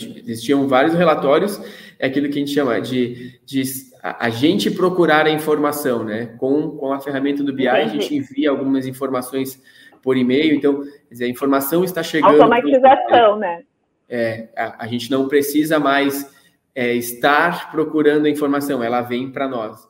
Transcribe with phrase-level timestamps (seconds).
[0.00, 1.60] Existiam vários relatórios,
[1.98, 3.62] é aquilo que a gente chama de, de
[4.00, 6.36] a, gente procurar a informação, né?
[6.38, 9.60] Com, com a ferramenta do BI, a gente envia algumas informações
[10.00, 12.34] por e-mail, então, dizer, a informação está chegando.
[12.34, 13.64] Automatização, pro, né?
[14.08, 16.32] É, a, a, gente não precisa mais
[16.76, 19.88] é, estar procurando a informação, ela vem para nós.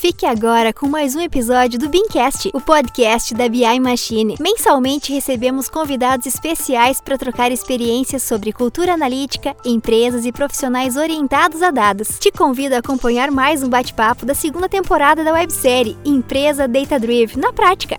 [0.00, 4.36] Fique agora com mais um episódio do Beancast, o podcast da BI Machine.
[4.38, 11.72] Mensalmente recebemos convidados especiais para trocar experiências sobre cultura analítica, empresas e profissionais orientados a
[11.72, 12.16] dados.
[12.16, 17.36] Te convido a acompanhar mais um bate-papo da segunda temporada da websérie Empresa Data Drive
[17.36, 17.98] na prática.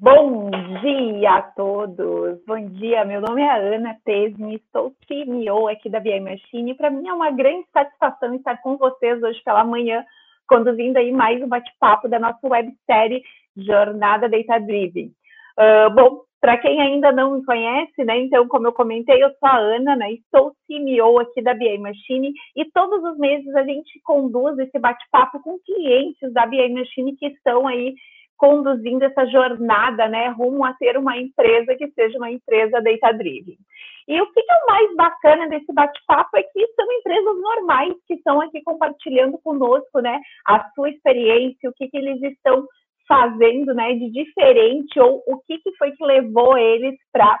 [0.00, 0.48] Bom
[0.80, 2.38] dia a todos!
[2.46, 7.08] Bom dia, meu nome é Ana Tesme, sou CEO aqui da BI Machine para mim
[7.08, 10.04] é uma grande satisfação estar com vocês hoje pela manhã,
[10.46, 13.24] conduzindo aí mais um bate-papo da nossa websérie
[13.56, 15.10] Jornada Data Driven.
[15.58, 19.48] Uh, bom, para quem ainda não me conhece, né, então, como eu comentei, eu sou
[19.48, 23.64] a Ana, né, e sou CEO aqui da BI Machine e todos os meses a
[23.64, 27.96] gente conduz esse bate-papo com clientes da BI Machine que estão aí
[28.38, 33.58] conduzindo essa jornada, né, rumo a ser uma empresa que seja uma empresa data-driven.
[34.06, 38.14] E o que é o mais bacana desse bate-papo é que são empresas normais que
[38.14, 42.66] estão aqui compartilhando conosco, né, a sua experiência, o que, que eles estão
[43.08, 47.38] fazendo, né, de diferente ou o que, que foi que levou eles para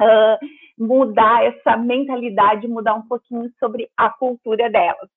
[0.00, 5.08] uh, mudar essa mentalidade, mudar um pouquinho sobre a cultura delas.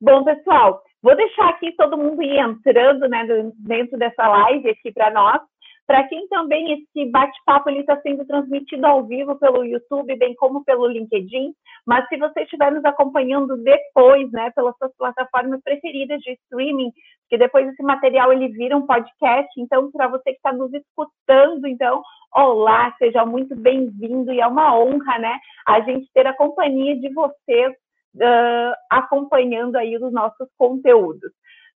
[0.00, 3.26] Bom, pessoal, Vou deixar aqui todo mundo ir entrando né,
[3.58, 5.38] dentro dessa live aqui para nós.
[5.86, 10.86] Para quem também esse bate-papo está sendo transmitido ao vivo pelo YouTube, bem como pelo
[10.86, 11.52] LinkedIn.
[11.86, 16.90] Mas se você estiver nos acompanhando depois, né, pelas suas plataformas preferidas de streaming,
[17.28, 19.50] que depois esse material ele vira um podcast.
[19.58, 22.02] Então, para você que está nos escutando, então,
[22.34, 27.12] olá, seja muito bem-vindo e é uma honra, né, a gente ter a companhia de
[27.12, 27.74] vocês
[28.16, 31.30] uh, acompanhando aí os nossos conteúdos.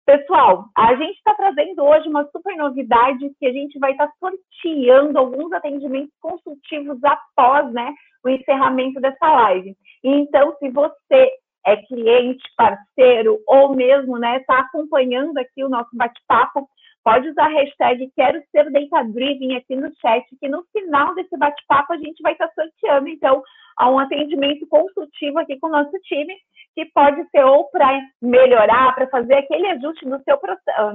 [0.08, 4.12] Pessoal, a gente está trazendo hoje uma super novidade que a gente vai estar tá
[4.18, 7.92] sorteando alguns atendimentos consultivos após né,
[8.24, 9.76] o encerramento dessa live.
[10.02, 11.30] Então, se você
[11.66, 16.66] é cliente, parceiro ou mesmo está né, tá acompanhando aqui o nosso bate-papo,
[17.08, 21.34] pode usar a hashtag Quero Ser Data Driven aqui no chat, que no final desse
[21.38, 23.42] bate-papo a gente vai estar tá sorteando, então,
[23.78, 26.34] a um atendimento consultivo aqui com o nosso time,
[26.74, 30.38] que pode ser ou para melhorar, para fazer aquele ajuste no seu,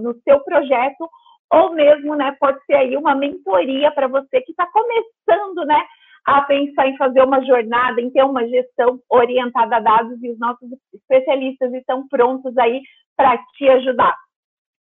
[0.01, 1.09] no seu projeto,
[1.51, 5.81] ou mesmo, né, pode ser aí uma mentoria para você que está começando, né,
[6.28, 10.38] a pensar em fazer uma jornada, em ter uma gestão orientada a dados e os
[10.38, 12.84] nossos especialistas estão prontos aí
[13.18, 14.16] para te ajudar.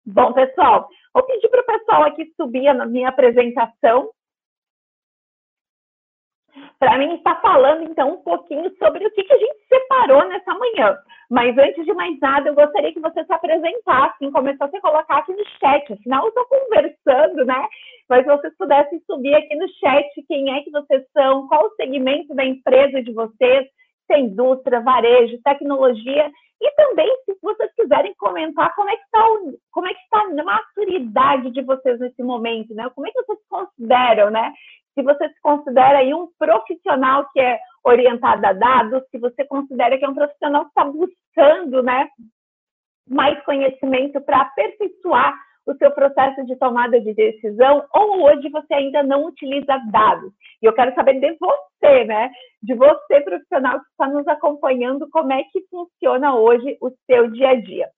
[0.05, 4.11] Bom, pessoal, vou pedir para o pessoal aqui subir na minha apresentação
[6.79, 10.53] para mim estar falando então um pouquinho sobre o que, que a gente separou nessa
[10.55, 10.99] manhã.
[11.31, 15.33] Mas antes de mais nada, eu gostaria que você se apresentasse, começasse a colocar aqui
[15.33, 15.93] no chat.
[15.93, 17.69] Afinal, eu estou conversando, né?
[18.09, 22.35] Mas vocês pudessem subir aqui no chat quem é que vocês são, qual o segmento
[22.35, 23.67] da empresa de vocês,
[24.13, 26.31] se indústria, varejo, tecnologia,
[26.61, 29.19] e também, se vocês quiserem comentar como é que está
[29.73, 32.89] como é que está a maturidade de vocês nesse momento, né?
[32.95, 34.53] Como é que vocês consideram, né?
[34.95, 39.97] se você se considera aí um profissional que é orientado a dados, se você considera
[39.99, 42.09] que é um profissional que está buscando né,
[43.09, 45.35] mais conhecimento para aperfeiçoar
[45.67, 50.33] o seu processo de tomada de decisão, ou hoje você ainda não utiliza dados.
[50.63, 52.31] E eu quero saber de você, né?
[52.63, 57.51] De você, profissional que está nos acompanhando, como é que funciona hoje o seu dia
[57.51, 57.89] a dia.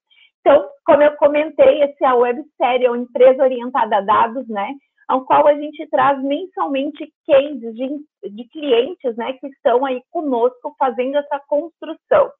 [0.41, 4.75] Então, como eu comentei, esse é a websérie, é uma empresa orientada a dados, né?
[5.07, 10.75] ao qual a gente traz mensalmente cases de, de clientes né, que estão aí conosco
[10.79, 12.31] fazendo essa construção.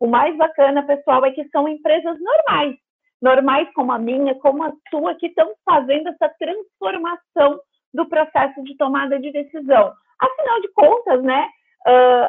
[0.00, 2.76] O mais bacana, pessoal, é que são empresas normais,
[3.24, 7.58] normais como a minha, como a sua, que estão fazendo essa transformação
[7.94, 9.92] do processo de tomada de decisão.
[10.20, 11.48] Afinal de contas, né,
[11.88, 12.28] uh,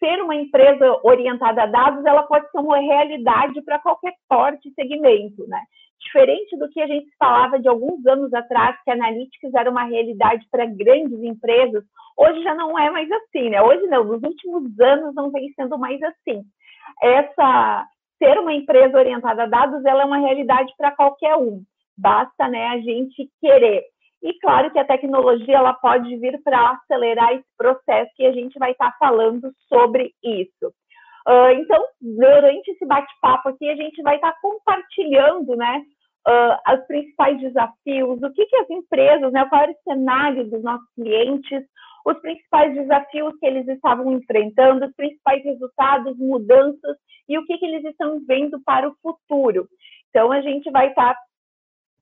[0.00, 4.74] ser uma empresa orientada a dados, ela pode ser uma realidade para qualquer porte e
[4.74, 5.60] segmento, né?
[6.00, 10.46] Diferente do que a gente falava de alguns anos atrás, que analytics era uma realidade
[10.50, 11.84] para grandes empresas,
[12.16, 13.60] hoje já não é mais assim, né?
[13.62, 16.44] Hoje não, nos últimos anos não vem sendo mais assim.
[17.02, 17.86] Essa
[18.18, 21.62] ser uma empresa orientada a dados, ela é uma realidade para qualquer um.
[21.96, 23.84] Basta, né, a gente querer.
[24.22, 28.58] E claro que a tecnologia ela pode vir para acelerar esse processo e a gente
[28.58, 30.72] vai estar tá falando sobre isso.
[31.26, 35.82] Uh, então, durante esse bate-papo aqui, a gente vai estar tá compartilhando, né,
[36.26, 40.62] uh, os principais desafios, o que, que as empresas, né, qual era o cenário dos
[40.62, 41.64] nossos clientes,
[42.04, 46.96] os principais desafios que eles estavam enfrentando, os principais resultados, mudanças
[47.28, 49.68] e o que, que eles estão vendo para o futuro.
[50.10, 51.20] Então, a gente vai estar tá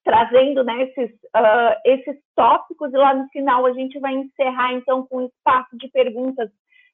[0.04, 5.04] trazendo né, esses, uh, esses tópicos e lá no final a gente vai encerrar, então,
[5.06, 6.48] com um espaço de perguntas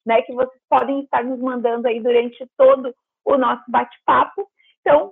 [0.05, 2.95] né, que vocês podem estar nos mandando aí durante todo
[3.25, 4.49] o nosso bate-papo.
[4.81, 5.09] Então,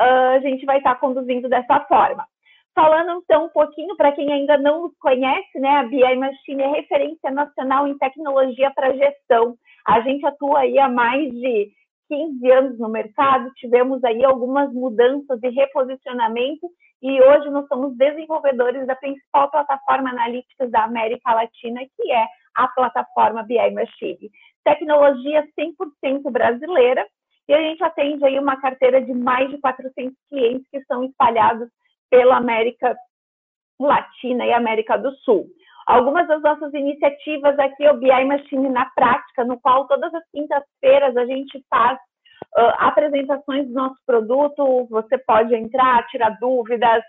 [0.00, 2.26] uh, a gente vai estar conduzindo dessa forma.
[2.74, 6.68] Falando então um pouquinho para quem ainda não nos conhece, né, a BI Machine é
[6.72, 9.56] referência nacional em tecnologia para gestão.
[9.86, 11.70] A gente atua aí há mais de
[12.08, 16.68] 15 anos no mercado, tivemos aí algumas mudanças de reposicionamento
[17.00, 22.26] e hoje nós somos desenvolvedores da principal plataforma analítica da América Latina, que é
[22.56, 24.30] a plataforma BI Machine.
[24.64, 27.06] Tecnologia 100% brasileira
[27.46, 31.68] e a gente atende aí uma carteira de mais de 400 clientes que são espalhados
[32.14, 32.96] pela América
[33.80, 35.46] Latina e América do Sul.
[35.84, 41.16] Algumas das nossas iniciativas aqui, o BI Machine na prática, no qual todas as quintas-feiras
[41.16, 47.02] a gente faz uh, apresentações do nosso produto, você pode entrar, tirar dúvidas,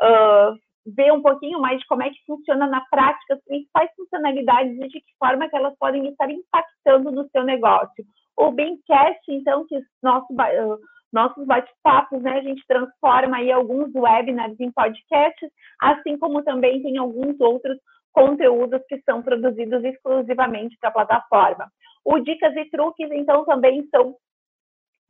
[0.00, 0.56] uh,
[0.86, 4.88] ver um pouquinho mais de como é que funciona na prática as principais funcionalidades e
[4.88, 8.04] de que forma que elas podem estar impactando no seu negócio.
[8.36, 10.78] O Beamcast, então, que nosso, uh,
[11.12, 12.38] nossos bate-papos, né?
[12.38, 15.50] A gente transforma aí alguns webinars em podcasts,
[15.80, 17.78] assim como também tem alguns outros
[18.12, 21.68] conteúdos que são produzidos exclusivamente para a plataforma.
[22.04, 24.16] O Dicas e Truques, então, também são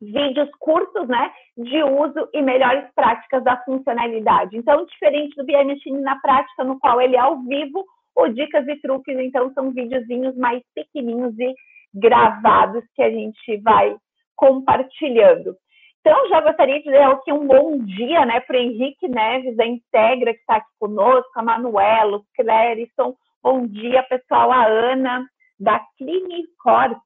[0.01, 4.57] vídeos curtos, né, de uso e melhores práticas da funcionalidade.
[4.57, 7.85] Então, diferente do BI Machine na prática, no qual ele é ao vivo,
[8.17, 11.55] o Dicas e Truques, então, são videozinhos mais pequenininhos e
[11.95, 13.97] gravados que a gente vai
[14.37, 15.57] compartilhando.
[16.05, 19.65] Então, já gostaria de dar aqui um bom dia né, para o Henrique Neves, da
[19.65, 23.15] Integra, que está aqui conosco, a Manuela, o Clérison.
[23.41, 24.51] Bom dia, pessoal.
[24.51, 25.25] A Ana,
[25.61, 26.99] da Clinicorp.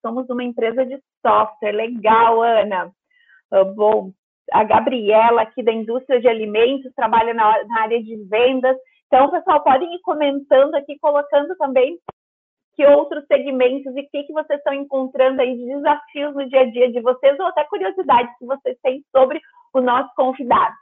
[0.00, 1.72] Somos uma empresa de software.
[1.72, 2.92] Legal, Ana.
[3.52, 4.12] Uh, bom,
[4.52, 8.76] a Gabriela, aqui da indústria de alimentos, trabalha na área de vendas.
[9.08, 11.98] Então, pessoal, podem ir comentando aqui, colocando também
[12.74, 16.60] que outros segmentos e o que, que vocês estão encontrando aí de desafios no dia
[16.60, 19.40] a dia de vocês ou até curiosidades que vocês têm sobre
[19.72, 20.74] o nosso convidado.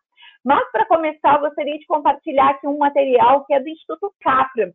[0.44, 4.73] Mas, para começar, eu gostaria de compartilhar aqui um material que é do Instituto Capra,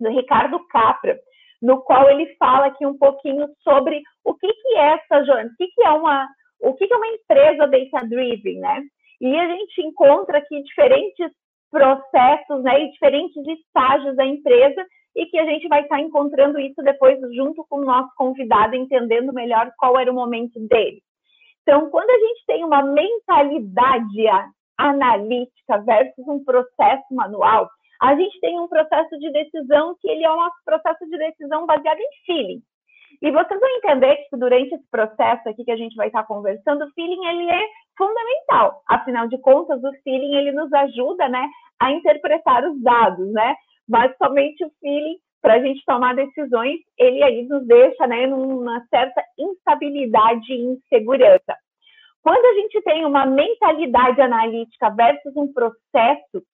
[0.00, 1.18] do Ricardo Capra,
[1.60, 5.56] no qual ele fala aqui um pouquinho sobre o que, que é essa jornada, o
[5.56, 6.28] que, que é uma,
[6.60, 8.82] o que, que é uma empresa data-driven, né?
[9.20, 11.30] E a gente encontra aqui diferentes
[11.70, 16.82] processos, né, e diferentes estágios da empresa e que a gente vai estar encontrando isso
[16.82, 21.02] depois junto com o nosso convidado, entendendo melhor qual era o momento dele.
[21.62, 24.26] Então, quando a gente tem uma mentalidade
[24.76, 27.68] analítica versus um processo manual,
[28.00, 31.98] a gente tem um processo de decisão que ele é um processo de decisão baseado
[32.00, 32.62] em feeling.
[33.20, 36.84] E vocês vão entender que durante esse processo aqui que a gente vai estar conversando,
[36.84, 38.82] o feeling ele é fundamental.
[38.88, 41.46] Afinal de contas, o feeling ele nos ajuda, né,
[41.80, 43.54] a interpretar os dados, né?
[43.88, 48.80] Mas somente o feeling para a gente tomar decisões, ele aí nos deixa né, numa
[48.86, 51.56] certa instabilidade e insegurança.
[52.22, 56.46] Quando a gente tem uma mentalidade analítica versus um processo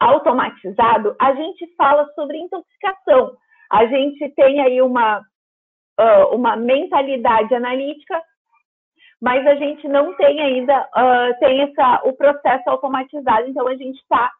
[0.00, 3.36] automatizado, a gente fala sobre intoxicação.
[3.70, 5.20] A gente tem aí uma,
[6.00, 8.20] uh, uma mentalidade analítica,
[9.20, 13.98] mas a gente não tem ainda uh, tem essa, o processo automatizado, então a gente
[13.98, 14.32] está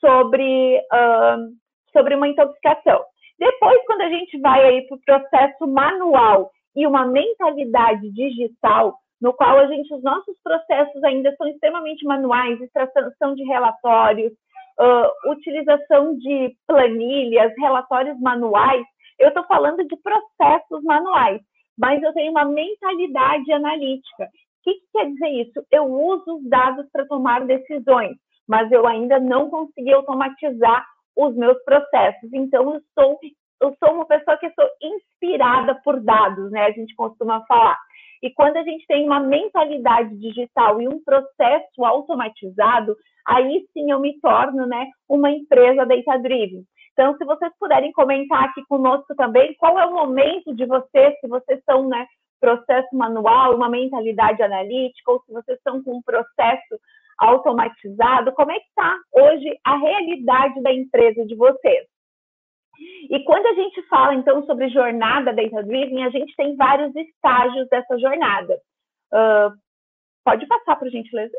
[0.00, 1.52] sobre, uh,
[1.92, 3.04] sobre uma intoxicação.
[3.38, 9.32] Depois, quando a gente vai aí para o processo manual e uma mentalidade digital, no
[9.32, 14.32] qual a gente, os nossos processos ainda são extremamente manuais, extração de relatórios,
[14.78, 18.84] uh, utilização de planilhas, relatórios manuais,
[19.18, 21.40] eu estou falando de processos manuais,
[21.78, 24.24] mas eu tenho uma mentalidade analítica.
[24.24, 24.28] O
[24.64, 25.66] que, que quer dizer isso?
[25.70, 28.16] Eu uso os dados para tomar decisões
[28.48, 30.84] mas eu ainda não consegui automatizar
[31.16, 32.32] os meus processos.
[32.32, 33.18] Então, eu sou,
[33.62, 36.66] eu sou uma pessoa que sou inspirada por dados, né?
[36.66, 37.78] A gente costuma falar.
[38.22, 42.96] E quando a gente tem uma mentalidade digital e um processo automatizado,
[43.26, 46.64] aí sim eu me torno, né, uma empresa data-driven.
[46.92, 51.28] Então, se vocês puderem comentar aqui conosco também, qual é o momento de vocês, se
[51.28, 52.06] vocês são, né,
[52.40, 56.78] processo manual, uma mentalidade analítica, ou se vocês estão com um processo
[57.18, 61.86] automatizado, como é que está hoje a realidade da empresa de vocês?
[63.10, 67.68] E quando a gente fala, então, sobre jornada data driven, a gente tem vários estágios
[67.68, 68.54] dessa jornada.
[69.12, 69.54] Uh,
[70.24, 71.36] pode passar, por gentileza?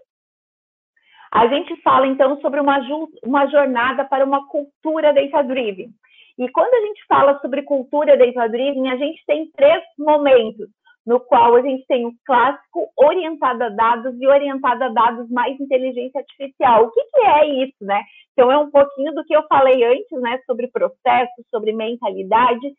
[1.32, 2.80] A gente fala, então, sobre uma,
[3.24, 5.90] uma jornada para uma cultura data-driven.
[6.38, 10.70] E quando a gente fala sobre cultura data-driven, a gente tem três momentos,
[11.06, 15.60] no qual a gente tem o clássico orientado a dados e orientado a dados mais
[15.60, 16.86] inteligência artificial.
[16.86, 18.02] O que, que é isso, né?
[18.34, 22.74] Então, é um pouquinho do que eu falei antes, né, sobre processos, sobre mentalidade,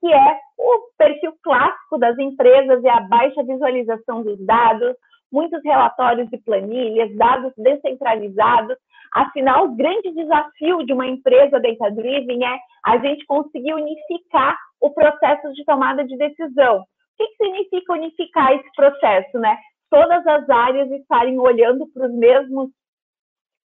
[0.00, 4.94] que é o perfil clássico das empresas e a baixa visualização dos dados,
[5.30, 8.76] muitos relatórios e planilhas, dados descentralizados.
[9.14, 15.52] Afinal, o grande desafio de uma empresa data-driven é a gente conseguir unificar o processo
[15.52, 16.84] de tomada de decisão.
[17.22, 19.58] Que, que significa unificar esse processo, né?
[19.90, 22.70] Todas as áreas estarem olhando para os mesmos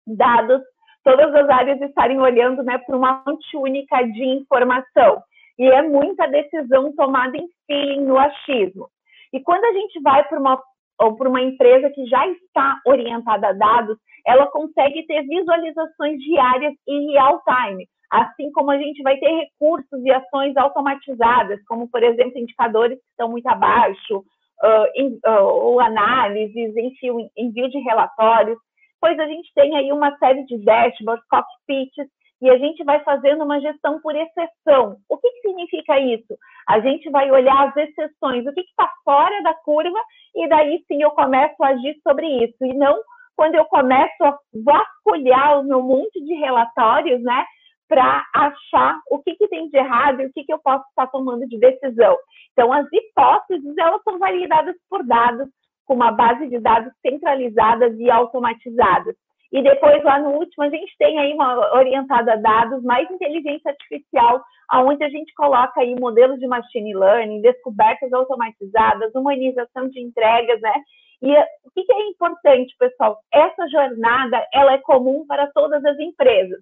[0.06, 0.62] dados,
[1.04, 5.22] todas as áreas estarem olhando né, para uma fonte única de informação.
[5.58, 8.90] E é muita decisão tomada em feeling, no achismo.
[9.34, 10.62] E quando a gente vai para uma
[11.00, 16.74] ou para uma empresa que já está orientada a dados, ela consegue ter visualizações diárias
[16.88, 22.04] em real time, assim como a gente vai ter recursos e ações automatizadas, como, por
[22.04, 24.24] exemplo, indicadores que estão muito abaixo,
[24.64, 28.58] uh, uh, ou análises, enfim, envio de relatórios,
[29.00, 32.08] pois a gente tem aí uma série de dashboards, cockpits,
[32.40, 34.98] e a gente vai fazendo uma gestão por exceção.
[35.10, 36.38] O que, que significa isso?
[36.70, 39.98] A gente vai olhar as exceções, o que está fora da curva,
[40.36, 42.96] e daí sim eu começo a agir sobre isso, e não
[43.36, 47.46] quando eu começo a vasculhar o meu monte de relatórios, né,
[47.88, 51.08] para achar o que, que tem de errado e o que, que eu posso estar
[51.08, 52.16] tomando de decisão.
[52.52, 55.48] Então, as hipóteses, elas são validadas por dados,
[55.86, 59.16] com uma base de dados centralizadas e automatizadas.
[59.52, 63.72] E depois, lá no último, a gente tem aí uma orientada a dados, mais inteligência
[63.72, 70.60] artificial, onde a gente coloca aí modelos de machine learning, descobertas automatizadas, humanização de entregas,
[70.60, 70.74] né?
[71.22, 73.18] E o que é importante, pessoal?
[73.34, 76.60] Essa jornada, ela é comum para todas as empresas.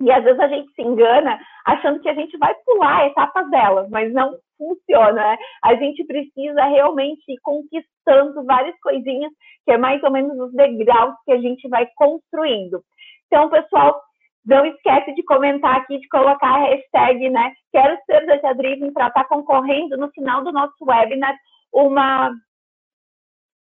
[0.00, 3.88] E às vezes a gente se engana achando que a gente vai pular etapas delas,
[3.90, 5.38] mas não funciona, né?
[5.62, 9.32] A gente precisa realmente ir conquistando várias coisinhas,
[9.64, 12.82] que é mais ou menos os degraus que a gente vai construindo.
[13.26, 14.00] Então, pessoal,
[14.46, 17.52] não esquece de comentar aqui, de colocar a hashtag, né?
[17.72, 21.36] Quero ser data driven para estar tá concorrendo no final do nosso webinar
[21.72, 22.32] uma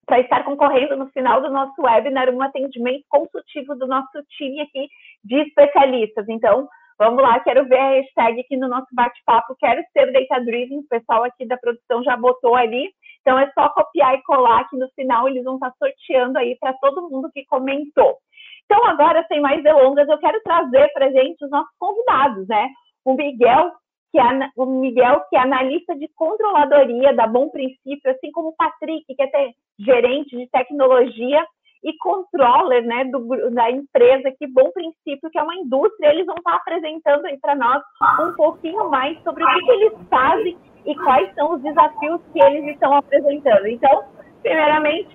[0.07, 4.87] para estar concorrendo no final do nosso webinar um atendimento consultivo do nosso time aqui
[5.25, 6.29] de especialistas.
[6.29, 10.79] Então, vamos lá, quero ver a hashtag aqui no nosso bate-papo, quero ser data driven,
[10.79, 12.91] o pessoal aqui da produção já botou ali.
[13.21, 16.75] Então, é só copiar e colar que no final eles vão estar sorteando aí para
[16.75, 18.19] todo mundo que comentou.
[18.65, 22.69] Então, agora, sem mais delongas, eu quero trazer para gente os nossos convidados, né?
[23.05, 23.73] O Miguel
[24.15, 28.55] que é o Miguel, que é analista de controladoria da Bom Princípio, assim como o
[28.57, 31.45] Patrick, que é gerente de tecnologia
[31.85, 36.37] e controller né, do, da empresa que Bom Princípio, que é uma indústria, eles vão
[36.37, 37.83] estar apresentando aí para nós
[38.21, 42.43] um pouquinho mais sobre o que, que eles fazem e quais são os desafios que
[42.43, 43.67] eles estão apresentando.
[43.67, 44.05] Então,
[44.43, 45.15] primeiramente,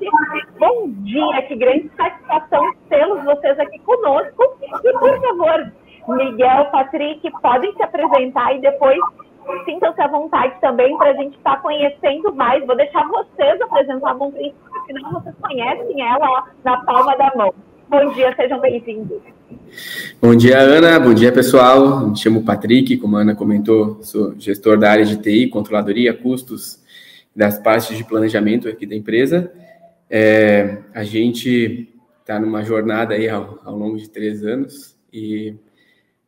[0.60, 4.44] bom dia, que grande satisfação tê-los vocês aqui conosco.
[4.62, 5.72] E, por favor,
[6.10, 9.00] Miguel, Patrick, podem se apresentar e depois
[9.66, 12.66] sintam-se à vontade também para a gente estar tá conhecendo mais.
[12.66, 17.54] Vou deixar vocês apresentar a Bom Princípio, afinal vocês conhecem ela na palma da mão.
[17.90, 19.20] Bom dia, sejam bem-vindos.
[20.22, 21.00] Bom dia, Ana.
[21.00, 22.08] Bom dia, pessoal.
[22.10, 26.84] Me chamo Patrick, como a Ana comentou, sou gestor da área de TI, controladoria, custos
[27.36, 29.52] das partes de planejamento aqui da empresa.
[30.10, 31.90] É, a gente
[32.20, 35.56] está numa jornada aí ao, ao longo de três anos e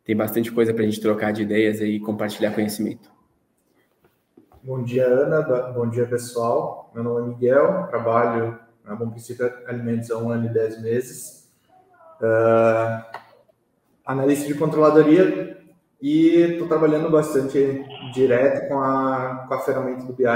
[0.04, 3.11] tem bastante coisa para a gente trocar de ideias e compartilhar conhecimento.
[4.64, 5.42] Bom dia, Ana.
[5.72, 6.88] Bom dia, pessoal.
[6.94, 11.52] Meu nome é Miguel, trabalho na Bom Princípio Alimentos há um ano e dez meses.
[12.20, 13.02] Uh,
[14.06, 15.58] analista de controladoria
[16.00, 20.28] e estou trabalhando bastante direto com a, com a ferramenta do BI uh,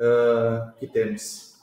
[0.00, 1.60] ah, que temos.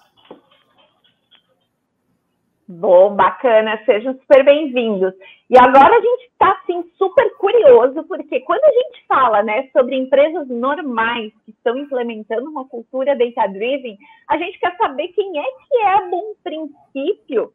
[2.67, 5.15] Bom, bacana, sejam super bem-vindos.
[5.49, 9.95] E agora a gente está assim super curioso, porque quando a gente fala, né, sobre
[9.95, 13.95] empresas normais que estão implementando uma cultura data-driven,
[14.27, 17.53] a gente quer saber quem é que é bom princípio.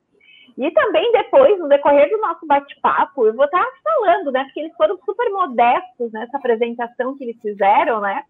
[0.57, 4.77] E também depois, no decorrer do nosso bate-papo, eu vou estar falando, né, porque eles
[4.77, 8.25] foram super modestos nessa apresentação que eles fizeram, né?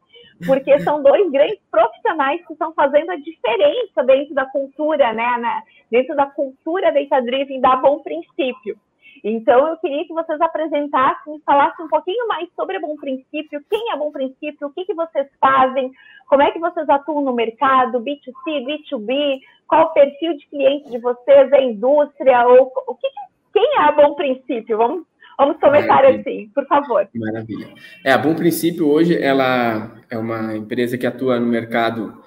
[0.47, 6.14] porque são dois grandes profissionais que estão fazendo a diferença dentro da cultura, né, dentro
[6.17, 8.76] da cultura data-driven da Bom Princípio.
[9.22, 13.62] Então, eu queria que vocês apresentassem e falassem um pouquinho mais sobre a Bom Princípio,
[13.68, 15.90] quem é Bom Princípio, o que, que vocês fazem,
[16.28, 20.98] como é que vocês atuam no mercado, B2C, B2B, qual o perfil de cliente de
[20.98, 23.08] vocês, a indústria, ou o que,
[23.52, 24.78] quem é a Bom Princípio?
[24.78, 25.04] Vamos,
[25.38, 26.20] vamos começar Maravilha.
[26.20, 27.08] assim, por favor.
[27.14, 27.68] Maravilha.
[28.04, 32.22] É, a Bom Princípio hoje, ela é uma empresa que atua no mercado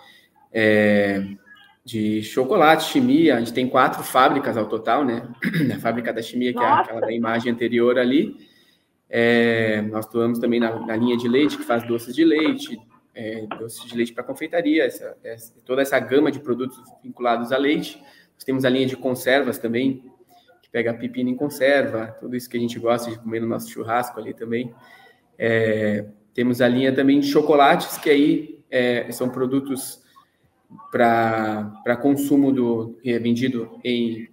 [0.53, 1.23] é,
[1.83, 3.35] de chocolate, chimia.
[3.35, 5.27] A gente tem quatro fábricas ao total, né?
[5.75, 6.81] A fábrica da chimia, que Nossa.
[6.81, 8.35] é aquela da imagem anterior ali.
[9.09, 12.79] É, nós atuamos também na, na, linha de leite, que faz doces de leite,
[13.13, 17.57] é, doces de leite para confeitaria, essa, essa, toda essa gama de produtos vinculados a
[17.57, 18.01] leite.
[18.33, 20.03] Nós temos a linha de conservas também,
[20.63, 23.69] que pega pepino em conserva, tudo isso que a gente gosta de comer no nosso
[23.69, 24.73] churrasco ali também.
[25.37, 30.02] É, temos a linha também de chocolates, que aí é, são produtos
[30.91, 34.29] para consumo do é vendido em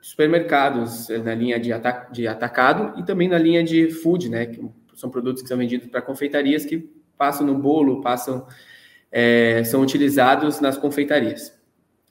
[0.00, 4.46] supermercados, na linha de, ata, de atacado e também na linha de food, né?
[4.46, 8.46] Que são produtos que são vendidos para confeitarias que passam no bolo, passam,
[9.10, 11.52] é, são utilizados nas confeitarias.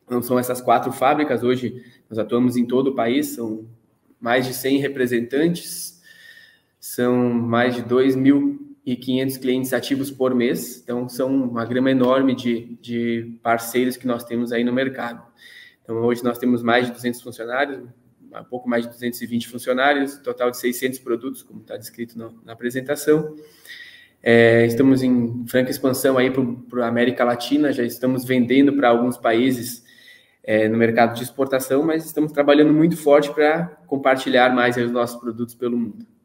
[0.06, 1.44] Então, são essas quatro fábricas.
[1.44, 3.66] Hoje, nós atuamos em todo o país, são
[4.20, 6.02] mais de 100 representantes,
[6.80, 10.80] são mais de 2 mil e 500 clientes ativos por mês.
[10.82, 15.22] Então, são uma grama enorme de, de parceiros que nós temos aí no mercado.
[15.84, 17.84] Então, hoje nós temos mais de 200 funcionários,
[18.34, 22.54] um pouco mais de 220 funcionários, total de 600 produtos, como está descrito no, na
[22.54, 23.36] apresentação.
[24.24, 29.18] É, estamos em franca expansão aí para a América Latina, já estamos vendendo para alguns
[29.18, 29.84] países
[30.42, 35.20] é, no mercado de exportação, mas estamos trabalhando muito forte para compartilhar mais os nossos
[35.20, 36.17] produtos pelo mundo.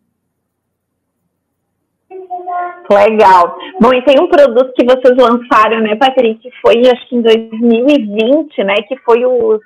[2.94, 3.56] Legal.
[3.80, 7.22] Bom, e tem um produto que vocês lançaram, né, Patrick, que foi acho que em
[7.22, 9.60] 2020, né, que foi os,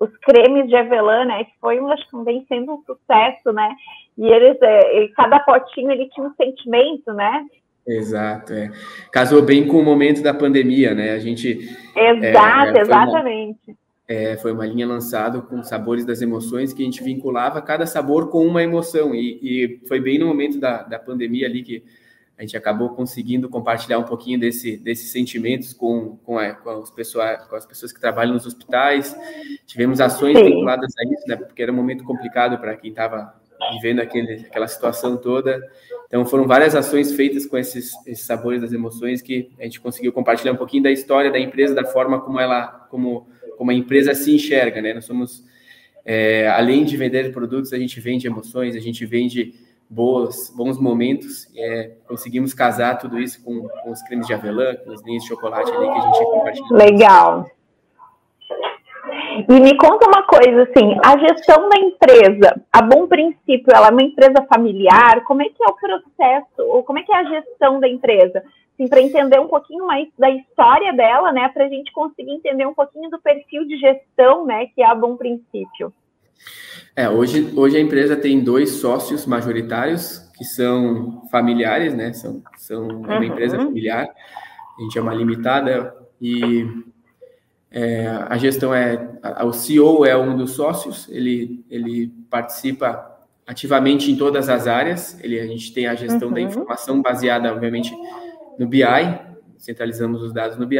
[0.00, 3.70] os cremes de avelã, né, que foi, acho que vem sendo um sucesso, né,
[4.18, 7.44] e eles, é, cada potinho ele tinha um sentimento, né,
[7.86, 8.72] Exato, é.
[9.12, 11.12] Casou bem com o momento da pandemia, né?
[11.12, 11.60] A gente.
[11.94, 13.60] Exato, é, é, exatamente.
[13.68, 13.76] Uma,
[14.08, 18.28] é, foi uma linha lançada com sabores das emoções que a gente vinculava cada sabor
[18.28, 19.14] com uma emoção.
[19.14, 21.84] E, e foi bem no momento da, da pandemia ali que
[22.38, 26.90] a gente acabou conseguindo compartilhar um pouquinho desse, desses sentimentos com, com, a, com, as
[26.90, 29.16] pessoas, com as pessoas que trabalham nos hospitais.
[29.66, 30.44] Tivemos ações Sim.
[30.44, 33.34] vinculadas a isso, né, porque era um momento complicado para quem estava
[33.72, 35.60] vivendo aquele, aquela situação toda.
[36.06, 40.12] Então, foram várias ações feitas com esses, esses, sabores das emoções que a gente conseguiu
[40.12, 44.14] compartilhar um pouquinho da história da empresa, da forma como ela, como, como a empresa
[44.14, 44.92] se enxerga, né?
[44.92, 45.42] Nós somos,
[46.04, 49.54] é, além de vender produtos, a gente vende emoções, a gente vende
[49.88, 51.48] boas, bons momentos.
[51.56, 55.28] É, conseguimos casar tudo isso com, com, os cremes de avelã, com os linhos de
[55.28, 56.76] chocolate ali que a gente compartilha.
[56.76, 57.46] Legal.
[59.48, 63.90] E me conta uma coisa, assim, a gestão da empresa, a bom princípio, ela é
[63.90, 67.24] uma empresa familiar, como é que é o processo, ou como é que é a
[67.24, 68.42] gestão da empresa?
[68.72, 72.66] Assim, para entender um pouquinho mais da história dela, né, para a gente conseguir entender
[72.66, 75.92] um pouquinho do perfil de gestão, né, que é a bom princípio.
[76.94, 82.12] É, hoje, hoje a empresa tem dois sócios majoritários que são familiares, né?
[82.12, 83.24] São, são uma uhum.
[83.24, 84.08] empresa familiar.
[84.78, 86.66] A gente é uma limitada e
[87.70, 89.10] é, a gestão é
[89.44, 91.06] o CEO é um dos sócios.
[91.10, 93.14] Ele ele participa
[93.46, 95.18] ativamente em todas as áreas.
[95.22, 96.34] Ele a gente tem a gestão uhum.
[96.34, 97.94] da informação baseada, obviamente,
[98.58, 98.82] no BI.
[99.58, 100.78] Centralizamos os dados no BI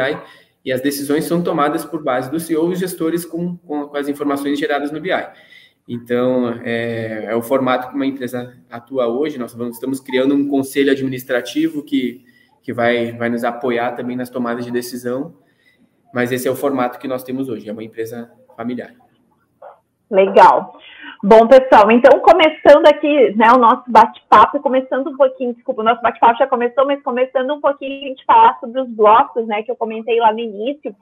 [0.67, 4.09] e as decisões são tomadas por base do CEO e os gestores com, com, as
[4.09, 5.13] informações geradas no BI.
[5.89, 9.39] Então, é, é, o formato que uma empresa atua hoje.
[9.39, 12.25] Nós estamos criando um conselho administrativo que,
[12.65, 15.37] que vai, vai nos apoiar também nas tomadas de decisão,
[16.13, 18.93] mas esse é o formato que nós temos hoje, é uma empresa familiar.
[20.11, 20.77] Legal.
[21.23, 26.03] Bom, pessoal, então começando aqui, né, o nosso bate-papo, começando um pouquinho, desculpa, o nosso
[26.03, 29.71] bate-papo já começou, mas começando um pouquinho a gente falar sobre os blocos, né, que
[29.71, 30.95] eu comentei lá no início.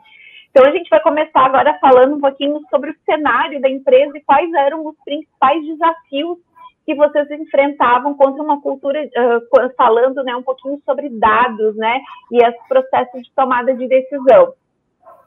[0.50, 4.22] Então, a gente vai começar agora falando um pouquinho sobre o cenário da empresa e
[4.22, 6.38] quais eram os principais desafios
[6.86, 12.00] que vocês enfrentavam contra uma cultura, uh, falando né, um pouquinho sobre dados, né,
[12.30, 14.52] e os processos de tomada de decisão.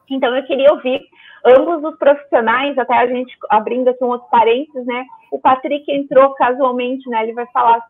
[0.10, 1.02] Então, eu queria ouvir
[1.46, 6.34] ambos os profissionais, até a gente abrindo aqui um outro parênteses, né, o Patrick entrou
[6.34, 7.82] casualmente, né, ele vai falar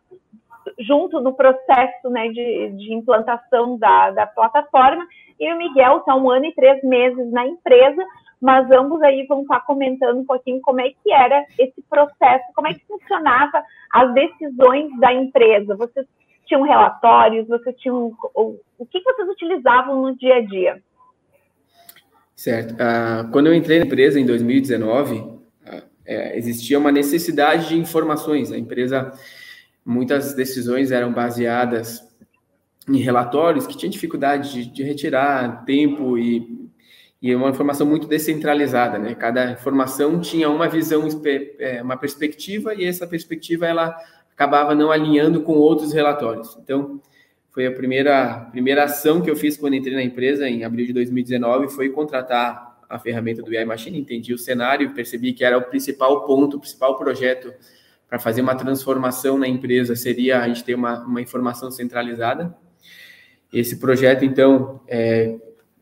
[0.78, 5.06] junto no processo, né, de, de implantação da, da plataforma,
[5.40, 8.04] e o Miguel está um ano e três meses na empresa,
[8.40, 12.68] mas ambos aí vão estar comentando um pouquinho como é que era esse processo, como
[12.68, 15.76] é que funcionava as decisões da empresa.
[15.76, 16.06] Vocês
[16.46, 20.82] tinham relatórios, vocês tinham o, o que vocês utilizavam no dia a dia?
[22.38, 22.74] Certo.
[22.74, 25.42] Uh, quando eu entrei na empresa em 2019, uh,
[26.06, 28.52] é, existia uma necessidade de informações.
[28.52, 29.12] A empresa,
[29.84, 32.00] muitas decisões eram baseadas
[32.88, 36.70] em relatórios que tinham dificuldade de, de retirar tempo e,
[37.20, 39.16] e uma informação muito descentralizada, né?
[39.16, 41.08] Cada informação tinha uma visão,
[41.58, 43.96] é, uma perspectiva e essa perspectiva ela
[44.32, 46.56] acabava não alinhando com outros relatórios.
[46.62, 47.02] Então,
[47.58, 50.92] foi a primeira, primeira ação que eu fiz quando entrei na empresa, em abril de
[50.92, 55.62] 2019, foi contratar a ferramenta do BI Machine, entendi o cenário, percebi que era o
[55.62, 57.52] principal ponto, o principal projeto
[58.08, 62.56] para fazer uma transformação na empresa seria a gente ter uma, uma informação centralizada.
[63.52, 65.34] Esse projeto, então, é,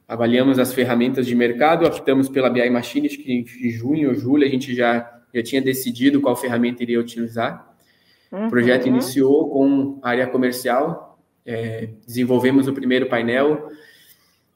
[0.09, 4.47] avaliamos as ferramentas de mercado, optamos pela BI Machine, acho que em junho ou julho
[4.47, 7.71] a gente já, já tinha decidido qual ferramenta iria utilizar.
[8.33, 8.47] Uhum.
[8.47, 11.06] O projeto iniciou com a área comercial,
[11.47, 13.71] é, desenvolvemos o primeiro painel,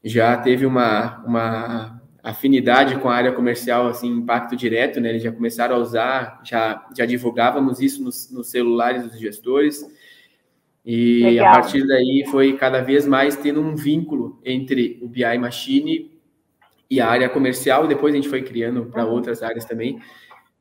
[0.02, 5.10] já teve uma, uma afinidade com a área comercial, assim, impacto direto, né?
[5.10, 9.84] Eles já começaram a usar, já, já divulgávamos isso nos, nos celulares dos gestores.
[10.84, 11.48] E Legal.
[11.48, 16.10] a partir daí foi cada vez mais tendo um vínculo entre o BI Machine
[16.90, 17.86] e a área comercial.
[17.86, 19.12] Depois a gente foi criando para uhum.
[19.12, 20.00] outras áreas também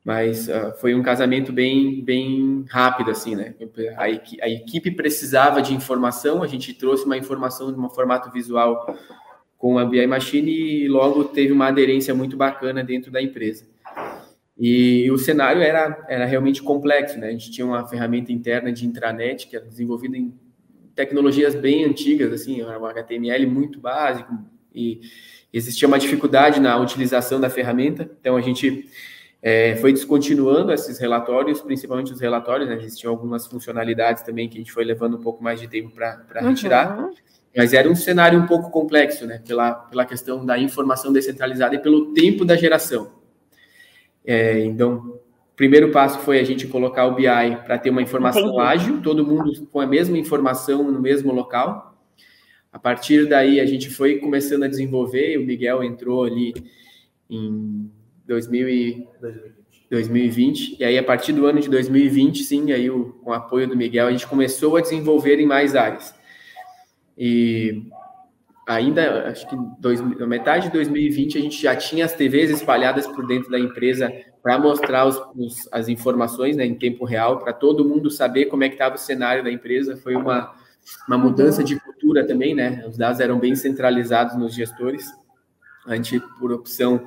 [0.04, 3.54] mas uh, foi um casamento bem bem rápido assim né?
[3.96, 8.96] A, a, equipe precisava de informação a gente trouxe uma informação de um formato visual
[9.58, 13.68] com a BI Machine e logo teve uma aderência muito bacana dentro da empresa.
[14.58, 17.28] E o cenário era era realmente complexo né?
[17.28, 20.34] A gente tinha uma ferramenta interna de intranet que era desenvolvida em
[20.94, 24.32] tecnologias bem antigas assim um HTML muito básico
[24.74, 25.00] e
[25.52, 28.10] existia uma dificuldade na utilização da ferramenta.
[28.18, 28.88] Então a gente
[29.42, 32.76] é, foi descontinuando esses relatórios, principalmente os relatórios, né?
[32.76, 36.40] existiam algumas funcionalidades também que a gente foi levando um pouco mais de tempo para
[36.40, 37.10] retirar, uhum.
[37.56, 39.42] mas era um cenário um pouco complexo, né?
[39.46, 43.12] pela, pela questão da informação descentralizada e pelo tempo da geração.
[44.24, 48.42] É, então, o primeiro passo foi a gente colocar o BI para ter uma informação
[48.42, 48.60] Entendi.
[48.60, 51.98] ágil, todo mundo com a mesma informação no mesmo local.
[52.70, 56.52] A partir daí, a gente foi começando a desenvolver, o Miguel entrou ali
[57.28, 57.90] em
[58.30, 59.08] 2000
[59.90, 60.76] 2020.
[60.78, 63.76] E aí, a partir do ano de 2020, sim, aí o, com o apoio do
[63.76, 66.14] Miguel, a gente começou a desenvolver em mais áreas.
[67.18, 67.82] E
[68.66, 73.26] ainda, acho que dois, metade de 2020, a gente já tinha as TVs espalhadas por
[73.26, 77.84] dentro da empresa para mostrar os, os, as informações né, em tempo real, para todo
[77.84, 79.96] mundo saber como é que estava o cenário da empresa.
[79.96, 80.54] Foi uma,
[81.08, 82.84] uma mudança de cultura também, né?
[82.88, 85.04] Os dados eram bem centralizados nos gestores.
[85.84, 87.04] A gente, por opção,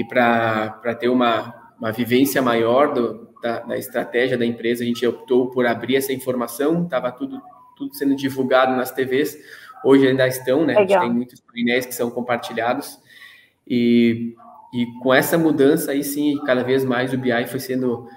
[0.00, 5.06] e para ter uma, uma vivência maior do, da, da, estratégia da empresa, a gente
[5.06, 7.38] optou por abrir essa informação, estava tudo,
[7.76, 9.36] tudo sendo divulgado nas TVs,
[9.84, 10.74] hoje ainda estão, né?
[10.74, 12.98] A gente tem muitos painéis que são compartilhados,
[13.68, 14.34] e,
[14.72, 18.08] e com essa mudança aí sim, cada vez mais o BI foi sendo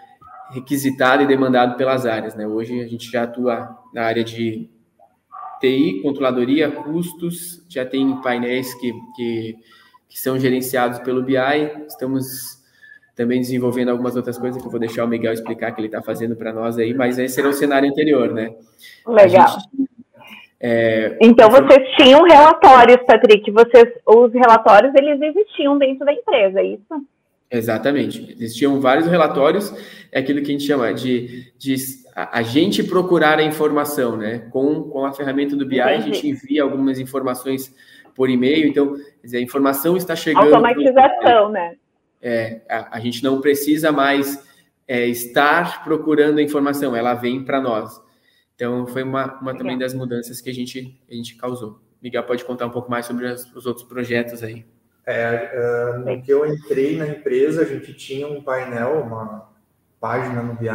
[0.51, 2.47] requisitado e demandado pelas áreas, né?
[2.47, 4.69] Hoje a gente já atua na área de
[5.59, 9.55] TI, controladoria, custos, já tem painéis que, que
[10.13, 11.35] que são gerenciados pelo BI.
[11.87, 12.61] Estamos
[13.15, 16.03] também desenvolvendo algumas outras coisas que eu vou deixar o Miguel explicar que ele está
[16.03, 18.53] fazendo para nós aí, mas esse era o cenário anterior, né?
[19.07, 19.47] Legal.
[19.47, 19.89] Gente,
[20.59, 26.65] é, então vocês tinham relatórios, Patrick, vocês, os relatórios eles existiam dentro da empresa, é
[26.65, 27.07] isso?
[27.49, 28.35] Exatamente.
[28.39, 29.73] Existiam vários relatórios,
[30.11, 31.75] é aquilo que a gente chama de, de
[32.15, 34.47] a, gente procurar a informação, né?
[34.51, 35.91] Com, com a ferramenta do BI, Entendi.
[35.91, 37.73] a gente envia algumas informações
[38.15, 38.67] por e-mail.
[38.67, 40.45] Então, dizer, a informação está chegando.
[40.45, 41.75] Automatização, né?
[42.21, 44.41] É, a, a, gente não precisa mais
[44.87, 48.01] é, estar procurando a informação, ela vem para nós.
[48.55, 51.81] Então, foi uma, uma também das mudanças que a gente, a gente causou.
[52.01, 54.65] Miguel pode contar um pouco mais sobre as, os outros projetos aí.
[55.05, 59.49] É, uh, no que eu entrei na empresa, a gente tinha um painel, uma
[59.99, 60.69] página no BI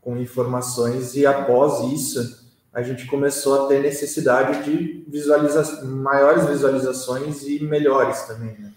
[0.00, 2.39] com informações e após isso
[2.72, 8.56] a gente começou a ter necessidade de visualiza maiores visualizações e melhores também.
[8.58, 8.72] Né?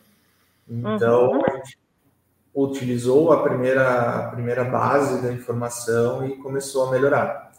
[0.68, 1.42] Então, uhum.
[1.46, 1.78] a gente
[2.56, 7.52] utilizou a primeira, a primeira base da informação e começou a melhorar.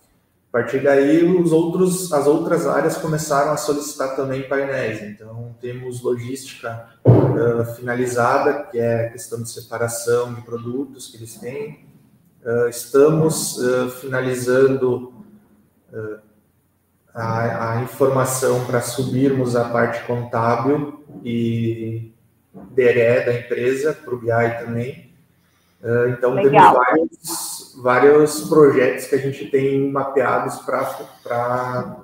[0.49, 5.03] A partir daí, os outros, as outras áreas começaram a solicitar também painéis.
[5.03, 11.35] Então, temos logística uh, finalizada, que é a questão de separação de produtos que eles
[11.37, 11.85] têm.
[12.44, 15.12] Uh, estamos uh, finalizando
[17.14, 22.12] a, a informação para subirmos a parte contábil e
[22.72, 25.12] DRE da empresa, para o BI também.
[25.83, 26.50] Uh, então, Legal.
[26.50, 31.96] temos vários, vários projetos que a gente tem mapeados para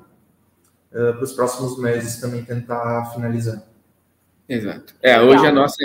[0.93, 3.63] uh, os próximos meses também tentar finalizar.
[4.49, 4.95] Exato.
[5.01, 5.77] É, hoje a nossa,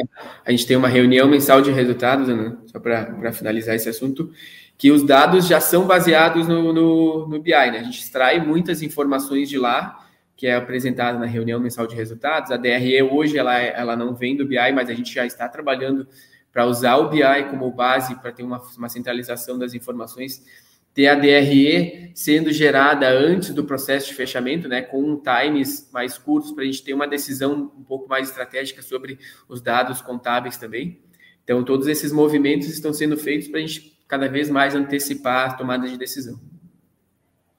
[0.43, 2.57] a gente tem uma reunião mensal de resultados, né?
[2.65, 4.31] só para finalizar esse assunto,
[4.77, 7.79] que os dados já são baseados no, no, no BI, né?
[7.79, 12.51] A gente extrai muitas informações de lá, que é apresentada na reunião mensal de resultados.
[12.51, 16.07] A DRE hoje ela, ela não vem do BI, mas a gente já está trabalhando
[16.51, 20.43] para usar o BI como base para ter uma, uma centralização das informações
[20.95, 26.53] ter a DRE sendo gerada antes do processo de fechamento, né, com times mais curtos
[26.53, 31.01] para a gente ter uma decisão um pouco mais estratégica sobre os dados contábeis também.
[31.43, 35.53] Então, todos esses movimentos estão sendo feitos para a gente cada vez mais antecipar a
[35.53, 36.39] tomada de decisão.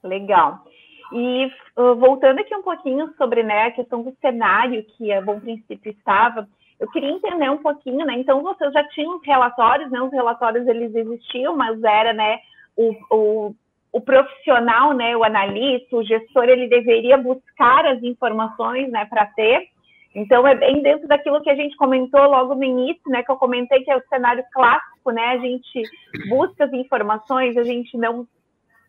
[0.02, 0.64] Legal.
[1.12, 5.40] E uh, voltando aqui um pouquinho sobre né, a questão do cenário que a Bom
[5.40, 8.14] Princípio estava, eu queria entender um pouquinho, né?
[8.18, 10.00] Então, vocês já tinham os relatórios, né?
[10.02, 12.38] Os relatórios eles existiam, mas era, né?
[12.76, 13.54] o, o,
[13.92, 19.68] o profissional, né, o analista, o gestor, ele deveria buscar as informações, né, para ter.
[20.16, 23.36] Então, é bem dentro daquilo que a gente comentou logo no início, né, que eu
[23.36, 25.82] comentei que é o cenário clássico, né, a gente
[26.30, 28.26] busca as informações, a gente não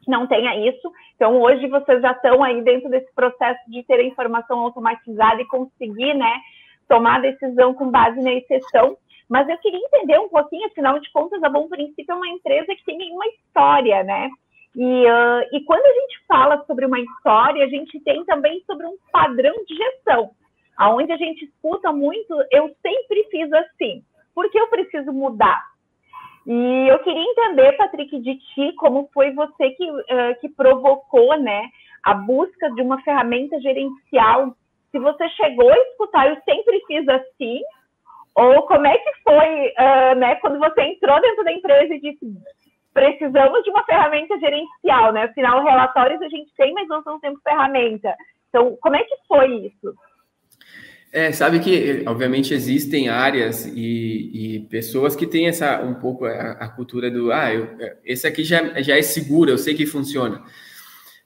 [0.08, 0.90] não tenha isso.
[1.18, 5.48] Então, hoje vocês já estão aí dentro desse processo de ter a informação automatizada e
[5.48, 6.32] conseguir, né,
[6.88, 8.96] tomar decisão com base na exceção.
[9.28, 12.74] Mas eu queria entender um pouquinho, afinal de contas, a Bom Princípio é uma empresa
[12.74, 14.30] que tem uma história, né?
[14.74, 18.86] E, uh, e quando a gente fala sobre uma história, a gente tem também sobre
[18.86, 20.32] um padrão de gestão,
[20.78, 25.66] aonde a gente escuta muito, eu sempre fiz assim, por que eu preciso mudar?
[26.46, 31.70] E eu queria entender, Patrick, de ti, como foi você que, uh, que provocou, né,
[32.04, 34.56] a busca de uma ferramenta gerencial.
[34.92, 37.62] Se você chegou a escutar, eu sempre fiz assim,
[38.34, 42.26] ou como é que foi, uh, né, quando você entrou dentro da empresa e disse,
[42.94, 45.24] precisamos de uma ferramenta gerencial, né?
[45.24, 48.16] Afinal, relatórios a gente tem, mas não são sempre ferramenta.
[48.50, 49.94] Então, como é que foi isso?
[51.12, 56.52] É, sabe que, obviamente, existem áreas e, e, pessoas que têm essa um pouco a,
[56.52, 57.70] a cultura do ah, eu,
[58.04, 60.44] esse aqui já, já é seguro, eu sei que funciona.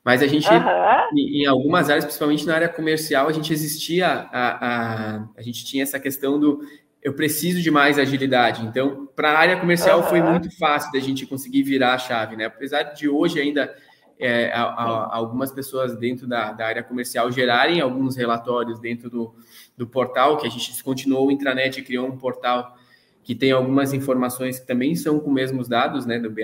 [0.04, 1.17] Mas a gente, uhum.
[1.17, 5.65] em, em, algumas áreas, principalmente na área comercial, a gente existia, a, a, a gente
[5.65, 6.62] tinha essa questão do
[7.04, 8.63] eu preciso de mais agilidade.
[8.63, 10.08] Então, para a área comercial uhum.
[10.08, 12.46] foi muito fácil da gente conseguir virar a chave, né?
[12.46, 13.74] Apesar de hoje ainda
[14.22, 19.36] é, a, a, algumas pessoas dentro da, da, área comercial gerarem alguns relatórios dentro do,
[19.76, 22.78] do portal, que a gente descontinuou o intranet e criou um portal
[23.24, 26.44] que tem algumas informações que também são com os mesmos dados, né, do BI.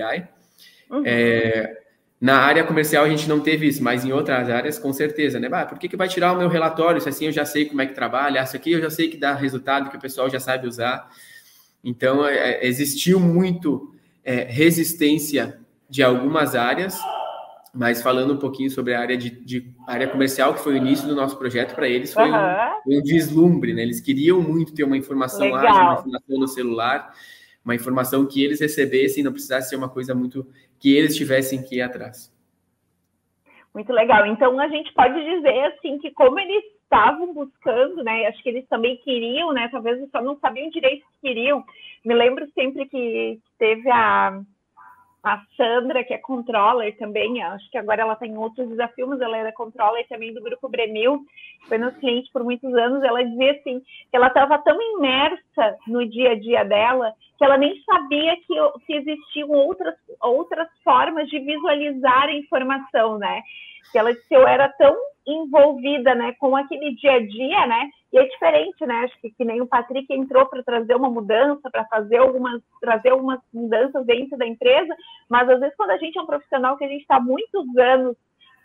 [0.90, 1.02] Uhum.
[1.04, 1.78] É,
[2.20, 5.48] na área comercial a gente não teve isso, mas em outras áreas com certeza, né?
[5.48, 7.00] Bah, por que, que vai tirar o meu relatório?
[7.00, 9.16] Se assim eu já sei como é que trabalha, isso aqui eu já sei que
[9.16, 11.08] dá resultado, que o pessoal já sabe usar.
[11.82, 16.98] Então, é, é, existiu muito é, resistência de algumas áreas,
[17.74, 21.06] mas falando um pouquinho sobre a área de, de área comercial, que foi o início
[21.06, 22.36] do nosso projeto para eles, foi, uhum.
[22.86, 23.82] um, um, deslumbre, né?
[23.82, 25.66] Eles queriam muito ter uma informação Legal.
[25.66, 27.14] ágil, uma informação no celular,
[27.64, 30.46] uma informação que eles recebessem, não precisasse ser uma coisa muito
[30.78, 32.32] que eles tivessem que ir atrás.
[33.74, 34.26] Muito legal.
[34.26, 38.26] Então a gente pode dizer assim que como eles estavam buscando, né?
[38.26, 39.68] Acho que eles também queriam, né?
[39.70, 41.62] Talvez só não sabiam direito que queriam.
[42.04, 44.40] Me lembro sempre que teve a
[45.22, 49.36] a Sandra, que é controller também, acho que agora ela tem outros desafios, mas ela
[49.36, 51.24] era controller também do Grupo Bremil,
[51.66, 56.08] foi nosso cliente por muitos anos, ela dizia assim, que ela estava tão imersa no
[56.08, 58.54] dia a dia dela, que ela nem sabia que,
[58.86, 63.42] que existiam outras, outras formas de visualizar a informação, né?
[63.90, 64.96] Que ela disse, eu era tão
[65.26, 69.04] envolvida, né, com aquele dia a dia, né, e é diferente, né?
[69.04, 73.10] Acho que, que nem o Patrick entrou para trazer uma mudança, para fazer algumas, trazer
[73.10, 74.94] algumas mudanças dentro da empresa,
[75.28, 78.16] mas às vezes quando a gente é um profissional que a gente está muitos anos